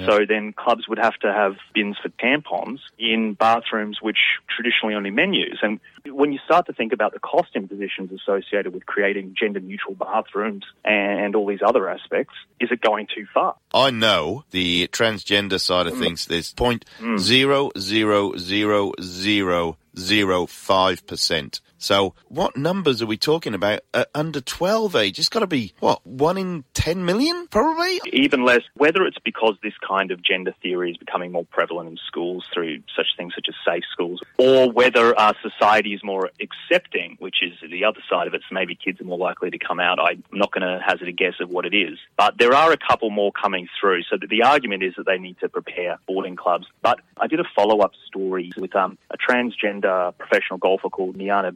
So 0.06 0.20
then 0.28 0.54
clubs 0.54 0.88
would 0.88 0.98
have 1.00 1.16
to 1.20 1.32
have 1.32 1.56
bins 1.74 1.98
for 2.02 2.10
tampons 2.10 2.80
in 2.98 3.34
bathrooms 3.34 4.00
which 4.02 4.18
traditionally 4.50 4.96
only 4.96 5.12
men 5.12 5.34
use. 5.34 5.60
And 5.62 5.80
when 6.06 6.32
you 6.32 6.40
start 6.46 6.66
to 6.68 6.74
think 6.74 6.94
about 6.94 7.14
the 7.14 7.20
cost 7.20 7.50
impositions 7.56 8.12
associated 8.12 8.74
with 8.74 8.86
creating 8.86 9.36
gender 9.38 9.60
neutral 9.60 9.96
bathrooms 9.96 10.64
and 10.86 11.36
all 11.36 11.46
these 11.46 11.62
other 11.66 11.90
aspects, 11.90 12.34
is 12.60 12.70
it 12.72 12.82
going 12.82 13.08
too 13.14 13.26
far? 13.34 13.56
I 13.74 13.92
know 13.92 14.46
the 14.52 14.88
transgender 14.88 15.60
side 15.60 15.88
of 15.88 15.94
mm. 15.94 16.00
things. 16.00 16.26
There's 16.26 16.54
point 16.54 16.86
mm. 17.00 17.20
zero 17.20 17.72
zero 17.78 18.38
zero 18.38 18.94
zero 19.02 19.78
zero 19.98 20.46
five 20.46 21.06
percent. 21.06 21.62
So 21.82 22.14
what 22.30 22.56
numbers 22.56 23.02
are 23.02 23.08
we 23.08 23.18
talking 23.18 23.54
about 23.54 23.82
at 23.94 24.10
under 24.14 24.40
twelve 24.40 24.96
age? 24.96 25.20
It's 25.20 25.30
got 25.30 25.40
to 25.40 25.48
be 25.48 25.74
what 25.80 26.06
one 26.06 26.38
in 26.38 26.64
ten 26.74 27.06
million, 27.06 27.48
probably. 27.48 28.00
even 28.14 28.46
less 28.46 28.62
whether 28.76 29.06
it's 29.06 29.18
because 29.24 29.56
this 29.64 29.74
kind 29.86 30.12
of 30.12 30.22
gender 30.24 30.54
theory 30.62 30.92
is 30.92 30.98
becoming 30.98 31.32
more 31.32 31.46
prevalent 31.46 31.90
in 31.90 31.98
schools 32.08 32.46
through 32.54 32.82
such 32.96 33.08
things 33.18 33.34
such 33.36 33.48
as 33.50 33.56
safe 33.66 33.84
schools, 33.92 34.22
or 34.38 34.72
whether 34.72 35.18
our 35.20 35.36
society 35.42 35.94
is 35.94 36.04
more 36.04 36.30
accepting, 36.40 37.18
which 37.20 37.38
is 37.42 37.54
the 37.70 37.84
other 37.84 38.00
side 38.10 38.28
of 38.28 38.34
it. 38.34 38.42
So 38.48 38.54
maybe 38.54 38.76
kids 38.76 39.02
are 39.02 39.06
more 39.06 39.18
likely 39.18 39.50
to 39.50 39.58
come 39.58 39.80
out. 39.80 40.00
I'm 40.00 40.24
not 40.32 40.52
going 40.52 40.62
to 40.62 40.80
hazard 40.86 41.08
a 41.08 41.12
guess 41.12 41.34
of 41.40 41.50
what 41.50 41.66
it 41.66 41.74
is, 41.74 41.98
but 42.16 42.38
there 42.38 42.54
are 42.54 42.72
a 42.72 42.78
couple 42.78 43.10
more 43.10 43.32
coming 43.32 43.68
through. 43.80 44.04
So 44.04 44.18
the, 44.18 44.42
argument 44.44 44.84
is 44.84 44.94
that 44.98 45.06
they 45.06 45.20
need 45.20 45.40
to 45.40 45.48
prepare 45.50 45.98
boarding 46.08 46.36
clubs. 46.36 46.66
But 46.82 47.00
I 47.18 47.28
did 47.28 47.40
a 47.40 47.44
follow-up 47.56 47.92
story 48.08 48.52
with 48.58 48.76
um, 48.76 48.98
a 49.12 49.18
transgender 49.18 50.18
professional 50.18 50.58
golfer 50.58 50.90
called 50.90 51.16
Mianne 51.16 51.48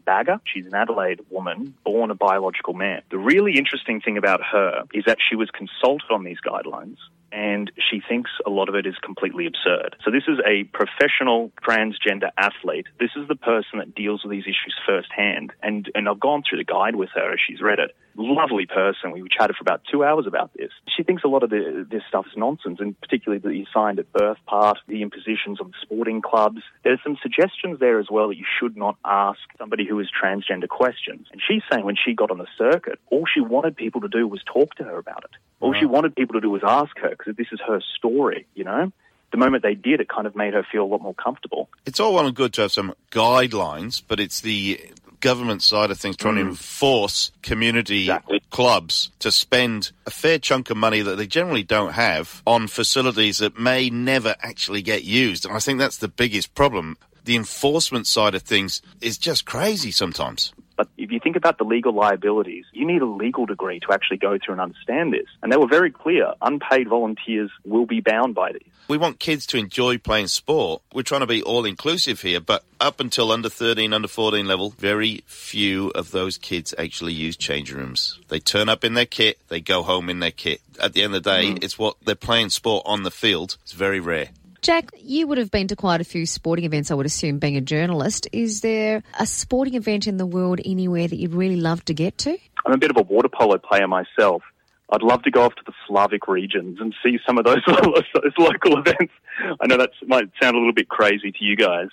She's 0.45 0.65
an 0.65 0.75
Adelaide 0.75 1.21
woman, 1.29 1.73
born 1.83 2.11
a 2.11 2.15
biological 2.15 2.73
man. 2.73 3.01
The 3.11 3.17
really 3.17 3.57
interesting 3.57 4.01
thing 4.01 4.17
about 4.17 4.41
her 4.43 4.83
is 4.93 5.05
that 5.05 5.17
she 5.27 5.35
was 5.35 5.49
consulted 5.51 6.11
on 6.11 6.23
these 6.23 6.37
guidelines 6.45 6.97
and 7.31 7.69
she 7.89 8.01
thinks 8.07 8.31
a 8.45 8.49
lot 8.49 8.69
of 8.69 8.75
it 8.75 8.85
is 8.85 8.95
completely 9.03 9.45
absurd. 9.45 9.97
So 10.03 10.09
this 10.09 10.23
is 10.27 10.39
a 10.45 10.63
professional 10.65 11.51
transgender 11.61 12.29
athlete. 12.37 12.87
This 12.99 13.11
is 13.17 13.27
the 13.27 13.35
person 13.35 13.79
that 13.79 13.93
deals 13.93 14.23
with 14.23 14.31
these 14.31 14.45
issues 14.45 14.75
firsthand. 14.85 15.51
And, 15.61 15.91
and 15.95 16.07
I've 16.07 16.19
gone 16.19 16.43
through 16.47 16.59
the 16.59 16.63
guide 16.63 16.95
with 16.95 17.09
her 17.13 17.33
as 17.33 17.39
she's 17.45 17.61
read 17.61 17.79
it. 17.79 17.91
Lovely 18.17 18.65
person. 18.65 19.11
We 19.11 19.27
chatted 19.29 19.57
for 19.57 19.61
about 19.61 19.81
two 19.91 20.03
hours 20.03 20.25
about 20.25 20.51
this. 20.53 20.71
She 20.95 21.03
thinks 21.03 21.23
a 21.23 21.27
lot 21.27 21.43
of 21.43 21.49
the, 21.49 21.85
this 21.89 22.01
stuff 22.07 22.25
is 22.27 22.37
nonsense, 22.37 22.79
and 22.79 22.99
particularly 23.01 23.39
the 23.39 23.65
assigned 23.69 23.99
at 23.99 24.11
birth 24.13 24.37
part, 24.45 24.77
the 24.87 25.01
impositions 25.01 25.59
on 25.59 25.73
sporting 25.81 26.21
clubs. 26.21 26.61
There's 26.83 26.99
some 27.03 27.17
suggestions 27.21 27.79
there 27.79 27.99
as 27.99 28.07
well 28.09 28.29
that 28.29 28.37
you 28.37 28.45
should 28.59 28.77
not 28.77 28.95
ask 29.03 29.39
somebody 29.57 29.85
who 29.85 29.99
is 29.99 30.07
transgender 30.09 30.69
questions. 30.69 31.27
And 31.31 31.41
she's 31.45 31.61
saying 31.69 31.83
when 31.83 31.97
she 31.97 32.13
got 32.13 32.31
on 32.31 32.37
the 32.37 32.47
circuit, 32.57 32.99
all 33.11 33.25
she 33.31 33.41
wanted 33.41 33.75
people 33.75 34.01
to 34.01 34.07
do 34.07 34.27
was 34.27 34.41
talk 34.45 34.75
to 34.75 34.83
her 34.83 34.97
about 34.97 35.25
it. 35.25 35.31
All 35.59 35.73
she 35.73 35.85
wanted 35.85 36.15
people 36.15 36.33
to 36.35 36.41
do 36.41 36.49
was 36.49 36.61
ask 36.63 36.97
her 36.99 37.09
because 37.09 37.35
this 37.35 37.47
is 37.51 37.59
her 37.67 37.81
story, 37.97 38.45
you 38.55 38.63
know? 38.63 38.91
The 39.31 39.37
moment 39.37 39.63
they 39.63 39.75
did, 39.75 39.99
it 39.99 40.07
kind 40.07 40.27
of 40.27 40.35
made 40.35 40.53
her 40.53 40.65
feel 40.71 40.83
a 40.83 40.85
lot 40.85 41.01
more 41.01 41.15
comfortable. 41.15 41.67
It's 41.85 41.99
all 41.99 42.13
well 42.13 42.27
and 42.27 42.35
good 42.35 42.53
to 42.53 42.61
have 42.61 42.71
some 42.71 42.93
guidelines, 43.11 44.01
but 44.07 44.19
it's 44.19 44.39
the 44.39 44.79
government 45.25 45.63
side 45.63 45.89
of 45.89 45.97
things 45.97 46.15
trying 46.15 46.35
to 46.35 46.43
mm. 46.43 46.49
enforce 46.49 47.31
community 47.41 48.11
clubs 48.51 49.09
to 49.17 49.31
spend 49.31 49.91
a 50.05 50.11
fair 50.11 50.37
chunk 50.37 50.69
of 50.69 50.77
money 50.77 51.01
that 51.01 51.15
they 51.15 51.25
generally 51.25 51.63
don't 51.63 51.93
have 51.93 52.43
on 52.45 52.67
facilities 52.67 53.39
that 53.39 53.57
may 53.57 53.89
never 53.89 54.35
actually 54.41 54.83
get 54.83 55.03
used. 55.03 55.43
And 55.43 55.55
I 55.55 55.59
think 55.59 55.79
that's 55.79 55.97
the 55.97 56.07
biggest 56.07 56.53
problem. 56.53 56.95
The 57.23 57.35
enforcement 57.35 58.05
side 58.05 58.35
of 58.35 58.43
things 58.43 58.83
is 59.01 59.17
just 59.17 59.45
crazy 59.45 59.89
sometimes. 59.89 60.53
But 60.77 60.89
if 60.95 61.11
you 61.11 61.19
think 61.19 61.35
about 61.35 61.57
the 61.57 61.63
legal 61.63 61.93
liabilities, 61.93 62.65
you 62.71 62.85
need 62.85 63.01
a 63.01 63.07
legal 63.07 63.47
degree 63.47 63.79
to 63.79 63.93
actually 63.93 64.17
go 64.17 64.37
through 64.37 64.53
and 64.53 64.61
understand 64.61 65.11
this. 65.11 65.25
And 65.41 65.51
they 65.51 65.57
were 65.57 65.67
very 65.67 65.89
clear. 65.89 66.33
Unpaid 66.43 66.87
volunteers 66.87 67.49
will 67.63 67.87
be 67.87 67.99
bound 67.99 68.35
by 68.35 68.51
these. 68.51 68.74
We 68.87 68.97
want 68.97 69.17
kids 69.17 69.47
to 69.47 69.57
enjoy 69.57 69.97
playing 69.97 70.27
sport. 70.27 70.83
We're 70.93 71.01
trying 71.01 71.21
to 71.21 71.27
be 71.27 71.41
all 71.41 71.65
inclusive 71.65 72.21
here, 72.21 72.39
but 72.39 72.63
up 72.79 72.99
until 72.99 73.31
under 73.31 73.49
13, 73.49 73.93
under 73.93 74.07
14 74.07 74.45
level, 74.45 74.69
very 74.77 75.23
few 75.25 75.89
of 75.89 76.11
those 76.11 76.37
kids 76.37 76.71
actually 76.77 77.13
use 77.13 77.35
change 77.35 77.73
rooms. 77.73 78.19
They 78.27 78.39
turn 78.39 78.69
up 78.69 78.83
in 78.83 78.93
their 78.93 79.07
kit, 79.07 79.39
they 79.47 79.59
go 79.59 79.81
home 79.81 80.07
in 80.07 80.19
their 80.19 80.29
kit. 80.29 80.61
At 80.79 80.93
the 80.93 81.01
end 81.01 81.15
of 81.15 81.23
the 81.23 81.31
day, 81.31 81.53
mm. 81.53 81.63
it's 81.63 81.79
what 81.79 81.95
they're 82.05 82.13
playing 82.13 82.51
sport 82.51 82.83
on 82.85 83.01
the 83.01 83.09
field. 83.09 83.57
It's 83.63 83.71
very 83.71 83.99
rare. 83.99 84.29
Jack, 84.61 84.91
you 84.99 85.25
would 85.27 85.39
have 85.39 85.49
been 85.49 85.67
to 85.67 85.75
quite 85.75 86.01
a 86.01 86.03
few 86.03 86.27
sporting 86.27 86.65
events, 86.65 86.91
I 86.91 86.95
would 86.95 87.05
assume, 87.07 87.39
being 87.39 87.57
a 87.57 87.61
journalist. 87.61 88.27
Is 88.31 88.61
there 88.61 89.01
a 89.19 89.25
sporting 89.25 89.73
event 89.73 90.05
in 90.05 90.17
the 90.17 90.25
world 90.27 90.59
anywhere 90.63 91.07
that 91.07 91.15
you'd 91.15 91.33
really 91.33 91.55
love 91.55 91.83
to 91.85 91.93
get 91.93 92.19
to? 92.19 92.37
I'm 92.65 92.73
a 92.73 92.77
bit 92.77 92.91
of 92.91 92.97
a 92.97 93.03
water 93.03 93.29
polo 93.29 93.57
player 93.57 93.87
myself. 93.87 94.43
I'd 94.91 95.01
love 95.01 95.23
to 95.23 95.31
go 95.31 95.43
off 95.43 95.55
to 95.55 95.63
the 95.65 95.73
Slavic 95.87 96.27
regions 96.27 96.79
and 96.79 96.93
see 97.03 97.17
some 97.25 97.37
of 97.37 97.45
those, 97.45 97.61
those 97.67 98.33
local 98.37 98.79
events. 98.79 99.13
I 99.59 99.67
know 99.67 99.77
that 99.77 99.91
might 100.05 100.29
sound 100.41 100.55
a 100.55 100.59
little 100.59 100.73
bit 100.73 100.89
crazy 100.89 101.31
to 101.31 101.43
you 101.43 101.55
guys, 101.55 101.87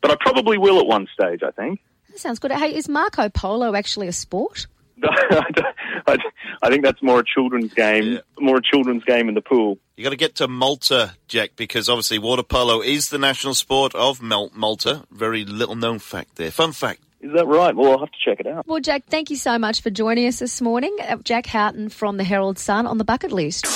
but 0.00 0.10
I 0.10 0.16
probably 0.20 0.58
will 0.58 0.78
at 0.78 0.86
one 0.86 1.08
stage, 1.12 1.42
I 1.42 1.50
think. 1.50 1.80
That 2.10 2.18
sounds 2.18 2.38
good. 2.38 2.52
Hey, 2.52 2.74
is 2.74 2.88
Marco 2.88 3.28
Polo 3.28 3.74
actually 3.74 4.08
a 4.08 4.12
sport? 4.12 4.66
I, 5.04 6.16
I 6.62 6.70
think 6.70 6.84
that's 6.84 7.02
more 7.02 7.20
a 7.20 7.24
children's 7.24 7.72
game, 7.72 8.18
more 8.40 8.56
a 8.56 8.62
children's 8.62 9.04
game 9.04 9.28
in 9.28 9.34
the 9.34 9.40
pool. 9.40 9.78
You 9.96 10.04
got 10.04 10.10
to 10.10 10.16
get 10.16 10.36
to 10.36 10.48
Malta, 10.48 11.14
Jack, 11.28 11.50
because 11.56 11.88
obviously 11.88 12.18
water 12.18 12.42
polo 12.42 12.80
is 12.80 13.10
the 13.10 13.18
national 13.18 13.54
sport 13.54 13.94
of 13.94 14.20
Malta. 14.22 15.04
Very 15.10 15.44
little 15.44 15.76
known 15.76 15.98
fact 15.98 16.36
there. 16.36 16.50
Fun 16.50 16.72
fact. 16.72 17.00
Is 17.20 17.32
that 17.34 17.46
right? 17.46 17.74
Well, 17.74 17.92
I'll 17.92 17.98
have 17.98 18.12
to 18.12 18.18
check 18.24 18.38
it 18.38 18.46
out. 18.46 18.66
Well, 18.66 18.80
Jack, 18.80 19.04
thank 19.06 19.30
you 19.30 19.36
so 19.36 19.58
much 19.58 19.80
for 19.80 19.90
joining 19.90 20.26
us 20.26 20.38
this 20.38 20.60
morning. 20.60 20.96
Uh, 21.00 21.16
Jack 21.16 21.46
Houghton 21.46 21.88
from 21.88 22.16
the 22.16 22.24
Herald 22.24 22.58
Sun 22.58 22.86
on 22.86 22.98
the 22.98 23.04
bucket 23.04 23.32
list. 23.32 23.66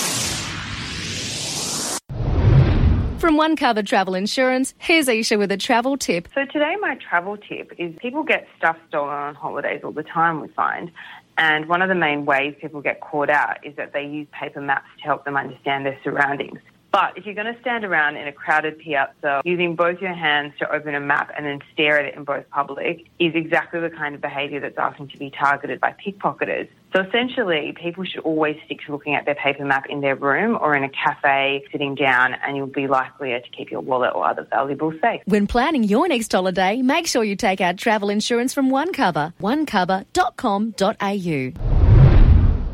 From 3.19 3.37
One 3.37 3.55
Cover 3.57 3.83
Travel 3.83 4.15
Insurance, 4.15 4.75
here's 4.79 5.09
Isha 5.09 5.39
with 5.39 5.53
a 5.53 5.57
travel 5.57 5.97
tip. 5.97 6.29
So 6.35 6.45
today 6.53 6.75
my 6.81 6.97
travel 6.97 7.37
tip 7.37 7.73
is 7.79 7.95
people 8.01 8.25
get 8.25 8.49
stuff 8.59 8.77
stolen 8.89 9.15
on 9.15 9.35
holidays 9.35 9.83
all 9.85 9.93
the 9.93 10.03
time, 10.03 10.41
we 10.41 10.49
find. 10.49 10.91
And 11.39 11.69
one 11.69 11.83
of 11.83 11.89
the 11.89 11.95
main 11.95 12.25
ways 12.25 12.55
people 12.61 12.81
get 12.81 13.01
caught 13.01 13.31
out 13.31 13.65
is 13.65 13.75
that 13.77 13.93
they 13.93 14.05
use 14.05 14.27
paper 14.33 14.61
maps 14.61 14.87
to 14.99 15.05
help 15.05 15.25
them 15.25 15.37
understand 15.37 15.87
their 15.87 15.99
surroundings. 16.05 16.59
But 16.93 17.17
if 17.17 17.25
you're 17.25 17.35
going 17.35 17.53
to 17.53 17.59
stand 17.63 17.85
around 17.85 18.17
in 18.17 18.29
a 18.29 18.33
crowded 18.33 18.79
piazza 18.79 19.41
using 19.47 19.75
both 19.75 20.03
your 20.03 20.13
hands 20.13 20.53
to 20.59 20.71
open 20.71 20.95
a 20.95 21.01
map 21.01 21.33
and 21.35 21.47
then 21.47 21.61
stare 21.73 21.99
at 21.99 22.05
it 22.05 22.15
in 22.15 22.25
both 22.25 22.45
public 22.51 23.07
is 23.19 23.35
exactly 23.35 23.81
the 23.81 23.89
kind 23.89 24.15
of 24.15 24.21
behaviour 24.21 24.61
that's 24.61 24.77
asking 24.77 25.09
to 25.09 25.17
be 25.17 25.31
targeted 25.31 25.81
by 25.81 25.95
pickpocketers. 26.07 26.69
So 26.95 27.01
essentially, 27.01 27.75
people 27.81 28.05
should 28.05 28.21
always 28.21 28.59
stick 28.67 28.81
to 28.85 28.93
looking 28.93 29.15
at 29.15 29.25
their 29.25 29.35
paper 29.35 29.65
map 29.65 29.87
in 29.89 30.03
their 30.03 30.17
room 30.17 30.59
or 30.61 30.77
in 30.77 30.85
a 30.85 30.91
cafe 30.91 31.65
sitting 31.73 31.95
down, 31.95 32.35
and 32.35 32.55
you'll 32.55 32.67
be 32.67 32.87
likelier 32.87 33.41
to 33.41 33.49
keep 33.49 33.71
your 33.71 33.81
wallet 33.81 34.13
or 34.15 34.29
other 34.29 34.47
valuables 34.51 35.01
safe. 35.01 35.23
When 35.25 35.47
planning 35.47 35.85
your 35.85 36.07
next 36.07 36.31
holiday, 36.31 36.83
make 36.83 37.07
sure 37.07 37.25
you 37.25 37.37
take 37.37 37.63
out 37.63 37.79
travel 37.79 38.11
insurance 38.11 38.53
from 38.53 38.71
OneCover. 38.71 39.33
OneCover.com.au. 39.41 41.82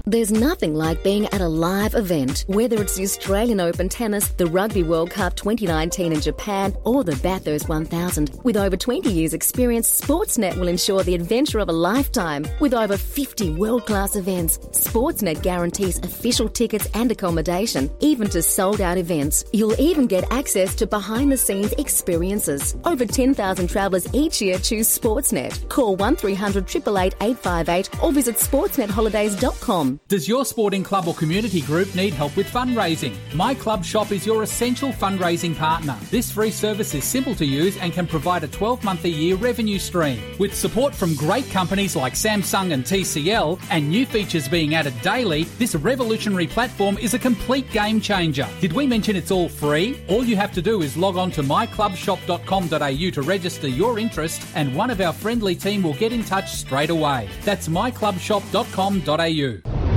There's 0.09 0.33
nothing 0.33 0.75
like 0.75 1.05
being 1.05 1.27
at 1.27 1.43
a 1.43 1.47
live 1.49 1.95
event, 1.95 2.47
whether 2.47 2.81
it's 2.81 2.97
the 2.97 3.03
Australian 3.03 3.61
Open 3.61 3.91
Tennis, 3.91 4.29
the 4.29 4.47
Rugby 4.47 4.83
World 4.83 5.11
Cup 5.11 5.37
2019 5.37 6.15
in 6.15 6.21
Japan, 6.23 6.75
or 6.85 7.05
the 7.05 7.17
Bathurst 7.17 7.69
1000. 7.69 8.41
With 8.43 8.57
over 8.57 8.75
20 8.75 9.13
years' 9.13 9.35
experience, 9.35 10.01
Sportsnet 10.01 10.57
will 10.57 10.69
ensure 10.69 11.03
the 11.03 11.15
adventure 11.15 11.59
of 11.59 11.69
a 11.69 11.73
lifetime. 11.73 12.47
With 12.59 12.73
over 12.73 12.97
50 12.97 13.51
world 13.57 13.85
class 13.85 14.17
events, 14.17 14.57
Sportsnet 14.71 15.43
guarantees 15.43 15.99
official 15.99 16.49
tickets 16.49 16.89
and 16.95 17.13
accommodation, 17.13 17.91
even 18.01 18.31
to 18.31 18.41
sold 18.41 18.81
out 18.81 18.97
events. 18.97 19.45
You'll 19.53 19.79
even 19.79 20.07
get 20.07 20.25
access 20.33 20.75
to 20.77 20.87
behind 20.87 21.31
the 21.31 21.37
scenes 21.37 21.73
experiences. 21.73 22.75
Over 22.85 23.05
10,000 23.05 23.69
travellers 23.69 24.09
each 24.15 24.41
year 24.41 24.59
choose 24.59 24.89
Sportsnet. 24.89 25.69
Call 25.69 25.97
1300 25.97 26.65
888 26.65 27.13
858 27.21 28.03
or 28.03 28.11
visit 28.11 28.37
sportsnetholidays.com. 28.37 29.98
Does 30.07 30.29
your 30.29 30.45
sporting 30.45 30.85
club 30.85 31.09
or 31.09 31.15
community 31.15 31.61
group 31.61 31.95
need 31.95 32.15
help 32.15 32.37
with 32.37 32.47
fundraising? 32.47 33.17
My 33.35 33.55
Club 33.55 33.85
Shop 33.85 34.13
is 34.13 34.25
your 34.25 34.43
essential 34.43 34.91
fundraising 34.91 35.57
partner. 35.57 35.97
This 36.11 36.31
free 36.31 36.51
service 36.51 36.95
is 36.95 37.05
simple 37.05 37.35
to 37.35 37.45
use 37.45 37.77
and 37.79 37.93
can 37.93 38.07
provide 38.07 38.45
a 38.45 38.49
12 38.49 38.85
month 38.85 39.05
a 39.05 39.09
year 39.09 39.37
revenue 39.37 39.79
stream. 39.79 40.21
With 40.39 40.55
support 40.55 40.95
from 40.95 41.15
great 41.15 41.51
companies 41.51 41.97
like 41.97 42.15
Samsung 42.15 42.73
and 42.73 42.85
TCL 42.85 43.61
and 43.71 43.89
new 43.89 44.07
features 44.07 44.49
being 44.49 44.75
added 44.75 44.95
daily, 45.03 45.45
this 45.59 45.75
revolutionary 45.75 46.47
platform 46.47 46.97
is 46.99 47.15
a 47.15 47.19
complete 47.19 47.71
game 47.71 48.01
changer. 48.01 48.49
Did 48.61 48.73
we 48.73 48.87
mention 48.87 49.17
it's 49.17 49.31
all 49.31 49.49
free? 49.49 50.01
All 50.09 50.25
you 50.25 50.37
have 50.37 50.53
to 50.53 50.63
do 50.63 50.83
is 50.83 50.97
log 50.97 51.17
on 51.17 51.31
to 51.33 51.43
myclubshop.com.au 51.43 53.11
to 53.11 53.23
register 53.23 53.69
your 53.69 53.99
interest 53.99 54.43
and 54.55 54.75
one 54.75 54.91
of 54.91 55.01
our 55.01 55.13
friendly 55.13 55.55
team 55.55 55.83
will 55.83 55.95
get 55.95 56.13
in 56.13 56.25
touch 56.25 56.53
straight 56.53 56.91
away. 56.91 57.29
That's 57.45 57.69
myclubshop.com.au. 57.69 59.88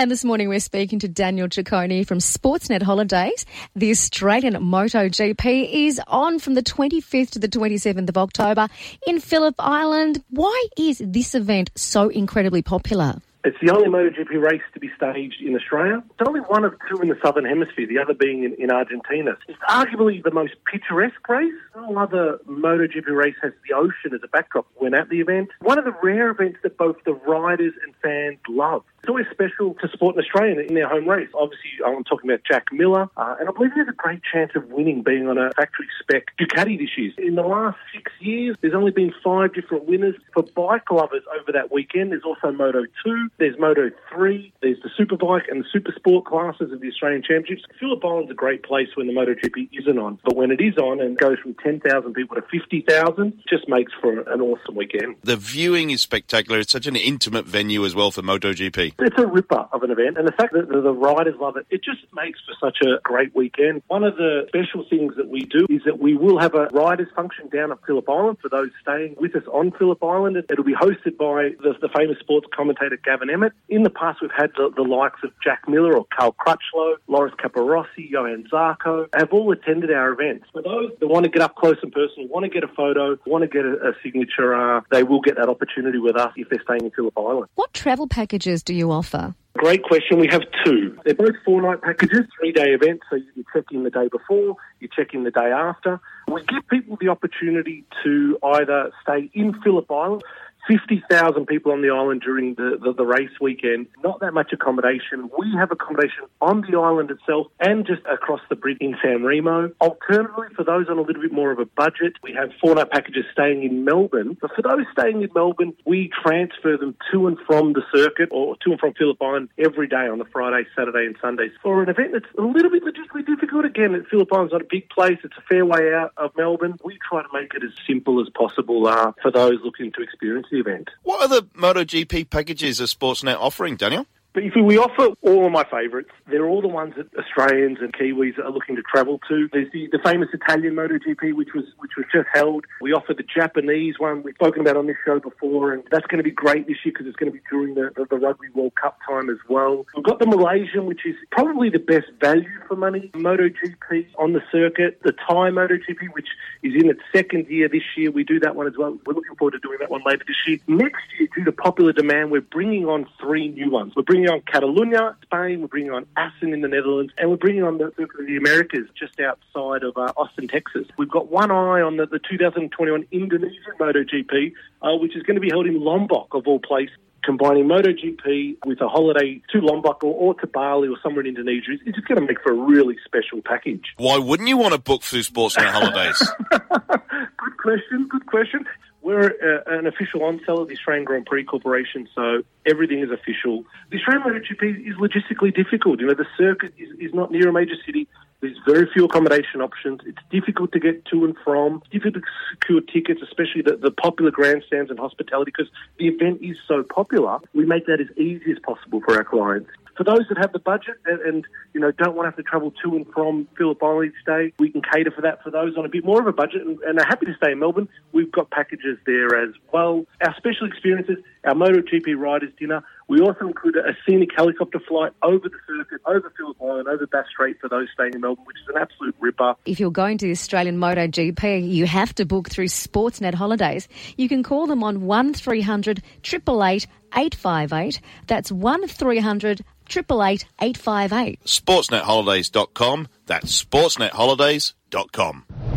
And 0.00 0.12
this 0.12 0.24
morning 0.24 0.48
we're 0.48 0.60
speaking 0.60 1.00
to 1.00 1.08
Daniel 1.08 1.48
Ciccone 1.48 2.06
from 2.06 2.18
Sportsnet 2.18 2.82
Holidays. 2.82 3.44
The 3.74 3.90
Australian 3.90 4.54
MotoGP 4.54 5.88
is 5.88 6.00
on 6.06 6.38
from 6.38 6.54
the 6.54 6.62
25th 6.62 7.30
to 7.30 7.40
the 7.40 7.48
27th 7.48 8.08
of 8.08 8.16
October 8.16 8.68
in 9.08 9.18
Phillip 9.18 9.56
Island. 9.58 10.22
Why 10.30 10.66
is 10.76 11.02
this 11.04 11.34
event 11.34 11.72
so 11.74 12.10
incredibly 12.10 12.62
popular? 12.62 13.20
It's 13.44 13.56
the 13.62 13.72
only 13.72 13.88
MotoGP 13.88 14.40
race 14.40 14.62
to 14.74 14.80
be 14.80 14.90
staged 14.96 15.40
in 15.40 15.56
Australia. 15.56 16.02
It's 16.10 16.28
only 16.28 16.40
one 16.40 16.64
of 16.64 16.74
two 16.88 17.00
in 17.00 17.08
the 17.08 17.16
Southern 17.24 17.44
Hemisphere, 17.44 17.86
the 17.86 17.98
other 17.98 18.12
being 18.12 18.44
in, 18.44 18.54
in 18.54 18.70
Argentina. 18.70 19.38
It's 19.48 19.58
arguably 19.68 20.22
the 20.22 20.32
most 20.32 20.54
picturesque 20.70 21.26
race. 21.28 21.54
No 21.74 21.96
other 21.96 22.38
MotoGP 22.48 23.06
race 23.08 23.36
has 23.42 23.52
the 23.68 23.74
ocean 23.74 24.12
as 24.12 24.20
a 24.22 24.28
backdrop 24.28 24.66
when 24.76 24.92
at 24.92 25.08
the 25.08 25.20
event. 25.20 25.50
One 25.60 25.78
of 25.78 25.84
the 25.84 25.94
rare 26.02 26.30
events 26.30 26.58
that 26.62 26.76
both 26.76 26.96
the 27.04 27.14
riders 27.14 27.74
and 27.84 27.94
fans 28.02 28.38
love. 28.48 28.82
It's 29.00 29.08
always 29.08 29.26
special 29.30 29.74
to 29.74 29.88
support 29.88 30.16
an 30.16 30.22
Australian 30.22 30.60
in 30.60 30.74
their 30.74 30.88
home 30.88 31.08
race. 31.08 31.28
Obviously, 31.34 31.70
I'm 31.86 32.04
talking 32.04 32.28
about 32.28 32.40
Jack 32.44 32.66
Miller, 32.72 33.08
uh, 33.16 33.36
and 33.38 33.48
I 33.48 33.52
believe 33.52 33.72
he 33.72 33.78
has 33.78 33.88
a 33.88 33.92
great 33.92 34.20
chance 34.22 34.52
of 34.54 34.68
winning 34.70 35.02
being 35.02 35.28
on 35.28 35.38
a 35.38 35.50
factory 35.52 35.86
spec 36.00 36.36
Ducati 36.38 36.78
this 36.78 36.90
year. 36.96 37.12
In 37.18 37.36
the 37.36 37.42
last 37.42 37.78
six 37.94 38.10
years, 38.20 38.56
there's 38.60 38.74
only 38.74 38.90
been 38.90 39.14
five 39.22 39.54
different 39.54 39.86
winners. 39.86 40.16
For 40.34 40.42
bike 40.42 40.90
lovers 40.90 41.22
over 41.40 41.52
that 41.52 41.72
weekend, 41.72 42.10
there's 42.12 42.24
also 42.24 42.50
Moto 42.50 42.84
2, 43.04 43.28
there's 43.38 43.58
Moto 43.58 43.90
3, 44.12 44.52
there's 44.62 44.78
the 44.82 44.90
Superbike 44.98 45.50
and 45.50 45.62
the 45.62 45.68
Super 45.72 45.92
Sport 45.94 46.24
classes 46.24 46.72
of 46.72 46.80
the 46.80 46.88
Australian 46.88 47.22
Championships. 47.22 47.64
Phillip 47.78 48.04
Island's 48.04 48.30
a 48.30 48.34
great 48.34 48.64
place 48.64 48.88
when 48.96 49.06
the 49.06 49.12
MotoGP 49.12 49.68
isn't 49.72 49.98
on, 49.98 50.18
but 50.24 50.34
when 50.34 50.50
it 50.50 50.60
is 50.60 50.76
on 50.76 51.00
and 51.00 51.16
goes 51.16 51.38
from 51.38 51.54
10,000 51.62 52.12
people 52.14 52.36
to 52.36 52.42
50,000, 52.50 53.42
just 53.48 53.68
makes 53.68 53.92
for 54.00 54.20
an 54.20 54.40
awesome 54.40 54.74
weekend. 54.74 55.16
The 55.22 55.36
viewing 55.36 55.90
is 55.90 56.02
spectacular. 56.02 56.58
It's 56.58 56.72
such 56.72 56.86
an 56.86 56.96
intimate 56.96 57.46
venue 57.46 57.84
as 57.84 57.94
well 57.94 58.10
for 58.10 58.22
MotoGP. 58.22 58.87
It's 58.98 59.18
a 59.18 59.26
ripper 59.26 59.68
of 59.72 59.82
an 59.82 59.90
event, 59.90 60.18
and 60.18 60.26
the 60.26 60.32
fact 60.32 60.52
that 60.52 60.68
the, 60.68 60.92
riders 60.92 61.34
love 61.40 61.56
it, 61.56 61.66
it 61.70 61.82
just 61.84 62.00
makes 62.14 62.40
for 62.40 62.54
such 62.60 62.78
a 62.82 63.00
great 63.02 63.34
weekend. 63.34 63.82
One 63.88 64.04
of 64.04 64.16
the 64.16 64.46
special 64.48 64.84
things 64.88 65.14
that 65.16 65.28
we 65.28 65.40
do 65.40 65.66
is 65.68 65.82
that 65.84 65.98
we 65.98 66.16
will 66.16 66.38
have 66.38 66.54
a 66.54 66.66
riders 66.72 67.08
function 67.14 67.48
down 67.48 67.72
at 67.72 67.78
Phillip 67.86 68.08
Island 68.08 68.38
for 68.40 68.48
those 68.48 68.70
staying 68.82 69.16
with 69.18 69.34
us 69.36 69.44
on 69.52 69.72
Phillip 69.72 70.02
Island. 70.02 70.36
It'll 70.50 70.64
be 70.64 70.74
hosted 70.74 71.16
by 71.16 71.54
the, 71.62 71.74
the 71.80 71.88
famous 71.96 72.18
sports 72.20 72.46
commentator 72.54 72.98
Gavin 73.02 73.30
Emmett. 73.30 73.52
In 73.68 73.82
the 73.82 73.90
past, 73.90 74.20
we've 74.22 74.30
had 74.36 74.50
the, 74.56 74.70
the 74.74 74.82
likes 74.82 75.20
of 75.22 75.30
Jack 75.42 75.68
Miller 75.68 75.96
or 75.96 76.06
Cal 76.16 76.32
Crutchlow, 76.32 76.96
Loris 77.06 77.34
Capirossi, 77.42 78.08
Johann 78.10 78.44
Zarco, 78.52 79.08
have 79.14 79.32
all 79.32 79.52
attended 79.52 79.90
our 79.92 80.12
events. 80.12 80.46
For 80.52 80.62
those 80.62 80.92
that 81.00 81.08
want 81.08 81.24
to 81.24 81.30
get 81.30 81.42
up 81.42 81.54
close 81.56 81.76
and 81.82 81.92
personal, 81.92 82.28
want 82.28 82.44
to 82.44 82.50
get 82.50 82.64
a 82.64 82.68
photo, 82.68 83.18
want 83.26 83.42
to 83.42 83.48
get 83.48 83.64
a, 83.64 83.90
a 83.90 83.92
signature, 84.02 84.54
uh, 84.54 84.80
they 84.90 85.02
will 85.02 85.20
get 85.20 85.36
that 85.36 85.48
opportunity 85.48 85.98
with 85.98 86.16
us 86.16 86.32
if 86.36 86.48
they're 86.48 86.62
staying 86.62 86.84
in 86.84 86.90
Phillip 86.90 87.16
Island. 87.16 87.48
What 87.54 87.72
travel 87.74 88.06
packages 88.06 88.62
do 88.62 88.74
you 88.74 88.77
offer? 88.82 89.34
Great 89.58 89.82
question. 89.82 90.20
We 90.20 90.28
have 90.28 90.42
two. 90.64 90.96
They're 91.04 91.14
both 91.14 91.34
four 91.44 91.60
night 91.60 91.82
packages, 91.82 92.26
three 92.38 92.52
day 92.52 92.70
events. 92.70 93.02
So 93.10 93.16
you 93.16 93.44
check 93.52 93.64
in 93.72 93.82
the 93.82 93.90
day 93.90 94.06
before, 94.06 94.54
you 94.78 94.88
check 94.94 95.14
in 95.14 95.24
the 95.24 95.32
day 95.32 95.50
after. 95.50 96.00
We 96.28 96.44
give 96.44 96.68
people 96.68 96.96
the 97.00 97.08
opportunity 97.08 97.84
to 98.04 98.38
either 98.40 98.92
stay 99.02 99.30
in 99.34 99.60
Phillip 99.62 99.90
Island. 99.90 100.22
50,000 100.68 101.46
people 101.46 101.72
on 101.72 101.80
the 101.80 101.88
island 101.88 102.20
during 102.20 102.54
the, 102.54 102.78
the, 102.80 102.92
the, 102.92 103.04
race 103.04 103.30
weekend. 103.40 103.86
Not 104.04 104.20
that 104.20 104.34
much 104.34 104.52
accommodation. 104.52 105.30
We 105.38 105.50
have 105.56 105.72
accommodation 105.72 106.24
on 106.42 106.60
the 106.60 106.78
island 106.78 107.10
itself 107.10 107.46
and 107.58 107.86
just 107.86 108.02
across 108.04 108.40
the 108.50 108.54
bridge 108.54 108.76
in 108.80 108.94
San 109.02 109.22
Remo. 109.22 109.72
Alternatively, 109.80 110.48
for 110.54 110.64
those 110.64 110.88
on 110.90 110.98
a 110.98 111.00
little 111.00 111.22
bit 111.22 111.32
more 111.32 111.50
of 111.50 111.58
a 111.58 111.64
budget, 111.64 112.14
we 112.22 112.34
have 112.34 112.50
four 112.60 112.74
night 112.74 112.90
packages 112.90 113.24
staying 113.32 113.62
in 113.62 113.84
Melbourne. 113.84 114.36
But 114.38 114.50
for 114.54 114.60
those 114.60 114.84
staying 114.92 115.22
in 115.22 115.30
Melbourne, 115.34 115.72
we 115.86 116.10
transfer 116.22 116.76
them 116.76 116.94
to 117.12 117.26
and 117.26 117.38
from 117.46 117.72
the 117.72 117.82
circuit 117.94 118.28
or 118.30 118.56
to 118.56 118.72
and 118.72 118.80
from 118.80 118.92
Phillip 118.92 119.16
Island 119.22 119.48
every 119.58 119.88
day 119.88 120.06
on 120.06 120.18
the 120.18 120.26
Friday, 120.26 120.68
Saturday, 120.76 121.06
and 121.06 121.16
Sundays. 121.20 121.52
For 121.62 121.82
an 121.82 121.88
event 121.88 122.12
that's 122.12 122.26
a 122.36 122.42
little 122.42 122.70
bit 122.70 122.84
logistically 122.84 123.24
difficult, 123.24 123.64
again, 123.64 124.04
Phillip 124.10 124.30
Island's 124.30 124.52
not 124.52 124.62
a 124.62 124.68
big 124.68 124.90
place. 124.90 125.18
It's 125.24 125.36
a 125.38 125.42
fair 125.48 125.64
way 125.64 125.94
out 125.94 126.12
of 126.18 126.36
Melbourne. 126.36 126.76
We 126.84 126.98
try 127.08 127.22
to 127.22 127.28
make 127.32 127.54
it 127.54 127.64
as 127.64 127.72
simple 127.86 128.20
as 128.20 128.28
possible 128.28 128.86
uh, 128.86 129.12
for 129.22 129.30
those 129.30 129.58
looking 129.64 129.92
to 129.92 130.02
experience 130.02 130.46
the 130.50 130.57
event. 130.58 130.90
What 131.02 131.22
other 131.22 131.42
MotoGP 131.42 132.30
packages 132.30 132.80
are 132.80 132.84
Sportsnet 132.84 133.36
offering, 133.36 133.76
Daniel? 133.76 134.06
But 134.34 134.44
if 134.44 134.52
we 134.54 134.78
offer 134.78 135.14
all 135.22 135.46
of 135.46 135.52
my 135.52 135.64
favourites, 135.64 136.10
they're 136.30 136.46
all 136.46 136.60
the 136.60 136.68
ones 136.68 136.94
that 136.96 137.08
Australians 137.18 137.78
and 137.80 137.92
Kiwis 137.92 138.38
are 138.38 138.50
looking 138.50 138.76
to 138.76 138.82
travel 138.82 139.18
to. 139.28 139.48
There's 139.52 139.72
the, 139.72 139.88
the 139.90 139.98
famous 140.04 140.28
Italian 140.32 140.74
MotoGP, 140.74 141.34
which 141.34 141.54
was 141.54 141.64
which 141.78 141.92
was 141.96 142.06
just 142.12 142.28
held. 142.32 142.66
We 142.80 142.92
offer 142.92 143.14
the 143.14 143.24
Japanese 143.24 143.98
one 143.98 144.22
we've 144.22 144.34
spoken 144.34 144.60
about 144.60 144.76
on 144.76 144.86
this 144.86 144.96
show 145.04 145.18
before, 145.18 145.72
and 145.72 145.82
that's 145.90 146.06
going 146.06 146.18
to 146.18 146.24
be 146.24 146.30
great 146.30 146.66
this 146.66 146.76
year 146.84 146.92
because 146.92 147.06
it's 147.06 147.16
going 147.16 147.32
to 147.32 147.36
be 147.36 147.42
during 147.50 147.74
the, 147.74 147.90
the, 147.96 148.04
the 148.04 148.16
Rugby 148.16 148.48
World 148.54 148.74
Cup 148.80 148.98
time 149.08 149.30
as 149.30 149.38
well. 149.48 149.86
We've 149.96 150.04
got 150.04 150.18
the 150.18 150.26
Malaysian, 150.26 150.86
which 150.86 151.06
is 151.06 151.16
probably 151.32 151.70
the 151.70 151.78
best 151.78 152.06
value 152.20 152.48
for 152.68 152.76
money 152.76 153.10
MotoGP 153.14 154.06
on 154.18 154.34
the 154.34 154.42
circuit. 154.52 155.00
The 155.02 155.12
Thai 155.12 155.50
MotoGP, 155.50 156.12
which 156.12 156.28
is 156.62 156.74
in 156.74 156.90
its 156.90 157.00
second 157.14 157.46
year 157.48 157.68
this 157.68 157.82
year. 157.96 158.10
We 158.10 158.24
do 158.24 158.38
that 158.40 158.54
one 158.54 158.66
as 158.66 158.74
well. 158.76 158.98
We're 159.06 159.14
looking 159.14 159.36
forward 159.36 159.52
to 159.52 159.58
doing 159.58 159.78
that 159.80 159.90
one 159.90 160.02
later 160.04 160.24
this 160.26 160.36
year. 160.46 160.58
Next 160.68 161.02
year, 161.18 161.28
due 161.34 161.44
to 161.44 161.52
popular 161.52 161.92
demand, 161.92 162.30
we're 162.30 162.40
bringing 162.40 162.86
on 162.86 163.06
three 163.20 163.48
new 163.48 163.70
ones. 163.70 163.94
We're 163.96 164.02
bringing 164.02 164.27
on 164.28 164.42
Catalonia, 164.42 165.16
Spain, 165.22 165.60
we're 165.60 165.68
bringing 165.68 165.92
on 165.92 166.06
Assen 166.16 166.52
in 166.52 166.60
the 166.60 166.68
Netherlands, 166.68 167.12
and 167.18 167.30
we're 167.30 167.36
bringing 167.36 167.62
on 167.62 167.78
the, 167.78 167.92
the 167.96 168.36
Americas 168.36 168.88
just 168.98 169.18
outside 169.20 169.82
of 169.82 169.96
uh, 169.96 170.12
Austin, 170.16 170.48
Texas. 170.48 170.86
We've 170.96 171.10
got 171.10 171.30
one 171.30 171.50
eye 171.50 171.80
on 171.80 171.96
the, 171.96 172.06
the 172.06 172.18
2021 172.18 173.06
Indonesian 173.10 173.72
MotoGP, 173.80 174.52
uh, 174.82 174.96
which 174.96 175.16
is 175.16 175.22
going 175.22 175.36
to 175.36 175.40
be 175.40 175.50
held 175.50 175.66
in 175.66 175.80
Lombok, 175.80 176.34
of 176.34 176.46
all 176.46 176.60
places 176.60 176.96
combining 177.24 177.64
MotoGP 177.64 178.56
with 178.64 178.80
a 178.80 178.88
holiday 178.88 179.42
to 179.52 179.58
Lombok 179.58 180.02
or, 180.02 180.14
or 180.14 180.34
to 180.40 180.46
Bali 180.46 180.88
or 180.88 180.96
somewhere 181.02 181.20
in 181.20 181.36
Indonesia 181.36 181.72
is 181.84 181.94
just 181.94 182.08
going 182.08 182.20
to 182.20 182.26
make 182.26 182.40
for 182.42 182.52
a 182.52 182.54
really 182.54 182.96
special 183.04 183.42
package. 183.44 183.84
Why 183.98 184.16
wouldn't 184.16 184.48
you 184.48 184.56
want 184.56 184.72
to 184.72 184.80
book 184.80 185.02
through 185.02 185.20
Sportsnet 185.20 185.70
Holidays? 185.70 186.22
good 186.50 187.56
question, 187.58 188.08
good 188.08 188.24
question. 188.26 188.64
We're 189.00 189.30
uh, 189.30 189.78
an 189.78 189.86
official 189.86 190.24
on 190.24 190.40
seller 190.44 190.62
of 190.62 190.68
the 190.68 190.74
Australian 190.74 191.04
Grand 191.04 191.26
Prix 191.26 191.44
Corporation, 191.44 192.08
so 192.14 192.42
everything 192.66 193.00
is 193.00 193.10
official. 193.10 193.64
The 193.90 193.98
Australian 193.98 194.22
MotoGP 194.24 194.90
is 194.90 194.96
logistically 194.96 195.54
difficult. 195.54 196.00
You 196.00 196.06
know, 196.06 196.14
the 196.14 196.26
circuit 196.36 196.74
is, 196.76 196.90
is 196.98 197.14
not 197.14 197.30
near 197.30 197.48
a 197.48 197.52
major 197.52 197.76
city. 197.86 198.08
There's 198.40 198.56
very 198.66 198.88
few 198.92 199.04
accommodation 199.04 199.60
options. 199.60 200.00
It's 200.06 200.18
difficult 200.30 200.72
to 200.72 200.80
get 200.80 201.04
to 201.06 201.24
and 201.24 201.36
from. 201.44 201.82
Difficult 201.90 202.24
to 202.24 202.30
secure 202.52 202.80
tickets, 202.80 203.20
especially 203.22 203.62
the, 203.62 203.76
the 203.76 203.90
popular 203.90 204.30
grandstands 204.30 204.90
and 204.90 204.98
hospitality, 204.98 205.52
because 205.56 205.72
the 205.98 206.06
event 206.06 206.40
is 206.42 206.56
so 206.68 206.84
popular. 206.84 207.38
We 207.52 207.66
make 207.66 207.86
that 207.86 208.00
as 208.00 208.16
easy 208.16 208.52
as 208.52 208.58
possible 208.60 209.00
for 209.00 209.16
our 209.16 209.24
clients. 209.24 209.70
For 209.96 210.04
those 210.04 210.28
that 210.28 210.38
have 210.38 210.52
the 210.52 210.60
budget 210.60 210.94
and, 211.06 211.20
and, 211.22 211.44
you 211.74 211.80
know 211.80 211.90
don't 211.90 212.14
want 212.14 212.26
to 212.26 212.30
have 212.30 212.36
to 212.36 212.44
travel 212.44 212.72
to 212.84 212.94
and 212.94 213.04
from 213.12 213.48
Phillip 213.58 213.82
Island 213.82 214.12
each 214.12 214.24
day, 214.24 214.52
we 214.60 214.70
can 214.70 214.80
cater 214.80 215.10
for 215.10 215.22
that. 215.22 215.42
For 215.42 215.50
those 215.50 215.76
on 215.76 215.84
a 215.84 215.88
bit 215.88 216.04
more 216.04 216.20
of 216.20 216.28
a 216.28 216.32
budget 216.32 216.64
and, 216.64 216.78
and 216.82 217.00
are 217.00 217.04
happy 217.04 217.26
to 217.26 217.34
stay 217.34 217.50
in 217.50 217.58
Melbourne, 217.58 217.88
we've 218.12 218.30
got 218.30 218.48
packages 218.88 219.02
there 219.06 219.42
as 219.42 219.54
well. 219.72 220.04
Our 220.24 220.34
special 220.36 220.66
experiences, 220.66 221.16
our 221.44 221.54
MotoGP 221.54 222.16
riders 222.16 222.52
dinner. 222.58 222.82
We 223.08 223.20
also 223.20 223.46
include 223.46 223.76
a 223.76 223.96
scenic 224.06 224.30
helicopter 224.36 224.80
flight 224.86 225.12
over 225.22 225.48
the 225.48 225.56
circuit, 225.66 226.00
over 226.06 226.32
Phillip 226.36 226.56
Island, 226.60 226.88
over 226.88 227.06
Bass 227.06 227.24
Strait 227.30 227.58
for 227.60 227.68
those 227.68 227.88
staying 227.94 228.14
in 228.14 228.20
Melbourne, 228.20 228.44
which 228.44 228.58
is 228.58 228.74
an 228.74 228.80
absolute 228.80 229.14
ripper. 229.18 229.54
If 229.64 229.80
you're 229.80 229.90
going 229.90 230.18
to 230.18 230.26
the 230.26 230.32
Australian 230.32 230.78
MotoGP, 230.78 231.68
you 231.68 231.86
have 231.86 232.14
to 232.16 232.26
book 232.26 232.50
through 232.50 232.66
Sportsnet 232.66 233.34
Holidays. 233.34 233.88
You 234.16 234.28
can 234.28 234.42
call 234.42 234.66
them 234.66 234.84
on 234.84 235.02
1300 235.02 236.02
888 236.24 236.86
858. 237.16 238.00
That's 238.26 238.52
1300 238.52 239.64
888 239.90 240.44
858. 240.60 241.44
SportsnetHolidays.com. 241.44 243.08
That's 243.26 243.64
SportsNetHolidays.com. 243.64 245.67